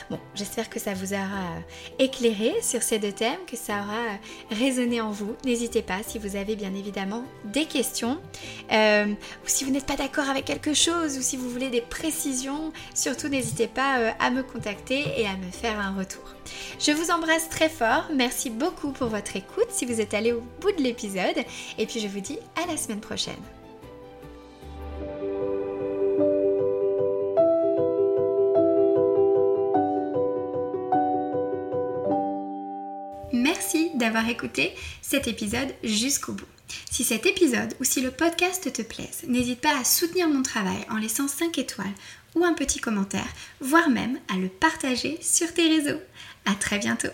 Bon, 0.10 0.19
j'espère 0.36 0.69
que 0.69 0.79
ça 0.79 0.93
vous 0.93 1.12
aura 1.12 1.21
euh, 1.21 1.60
éclairé 1.99 2.53
sur 2.62 2.82
ces 2.82 2.97
deux 2.97 3.12
thèmes, 3.12 3.41
que 3.45 3.58
ça 3.58 3.79
aura 3.82 3.97
euh, 3.97 4.56
résonné 4.56 5.01
en 5.01 5.12
vous. 5.12 5.36
N'hésitez 5.43 5.82
pas 5.82 5.99
si 6.01 6.17
vous 6.17 6.38
avez 6.38 6.56
bien 6.56 6.73
évidemment 6.73 7.25
des 7.43 7.65
questions 7.65 8.21
euh, 8.71 9.08
ou 9.08 9.47
si 9.47 9.65
vous 9.65 9.71
n'êtes 9.71 9.86
pas 9.86 9.97
d'accord 9.97 10.29
avec 10.29 10.45
quelque 10.45 10.73
chose 10.73 11.17
ou 11.17 11.21
si 11.21 11.36
vous 11.36 11.49
voulez 11.49 11.69
des 11.69 11.82
précisions, 11.82 12.71
surtout 12.95 13.27
n'hésitez 13.27 13.67
pas 13.67 14.13
à 14.17 14.29
me 14.29 14.43
contacter 14.43 15.03
et 15.17 15.27
à 15.27 15.36
me 15.36 15.51
faire 15.51 15.77
un 15.77 15.93
retour. 15.93 16.23
Je 16.79 16.93
vous 16.93 17.12
embrasse 17.12 17.49
très 17.49 17.67
fort, 17.67 18.06
merci 18.15 18.49
beaucoup 18.49 18.91
pour 18.93 19.10
votre 19.10 19.36
écoute 19.36 19.67
si 19.71 19.86
vous 19.86 19.99
êtes 19.99 20.13
allé 20.13 20.32
au 20.32 20.41
bout 20.62 20.71
de 20.71 20.82
l'épisode 20.82 21.43
et 21.77 21.86
puis 21.86 21.99
je 21.99 22.08
vous 22.08 22.21
dis 22.21 22.39
à 22.63 22.65
la 22.65 22.77
semaine 22.77 23.01
prochaine. 23.01 23.36
D'avoir 34.04 34.28
écouté 34.28 34.74
cet 35.02 35.30
épisode 35.30 35.74
jusqu'au 35.82 36.34
bout. 36.34 36.46
Si 36.92 37.06
cet 37.06 37.26
épisode 37.26 37.74
ou 37.80 37.86
si 37.86 38.02
le 38.02 38.12
podcast 38.12 38.72
te 38.74 38.82
plaise, 38.82 39.24
n'hésite 39.30 39.62
pas 39.62 39.80
à 39.80 39.86
soutenir 39.86 40.28
mon 40.28 40.44
travail 40.44 40.86
en 40.89 40.98
laissant 40.98 41.30
5 41.30 41.58
étoiles 41.58 41.94
ou 42.36 42.44
un 42.44 42.54
petit 42.54 42.80
commentaire, 42.80 43.28
voire 43.62 43.89
même 43.89 44.20
à 44.28 44.36
le 44.36 44.50
partager 44.50 45.18
sur 45.22 45.54
tes 45.54 45.70
réseaux. 45.70 46.02
À 46.46 46.54
très 46.56 46.80
bientôt 46.80 47.13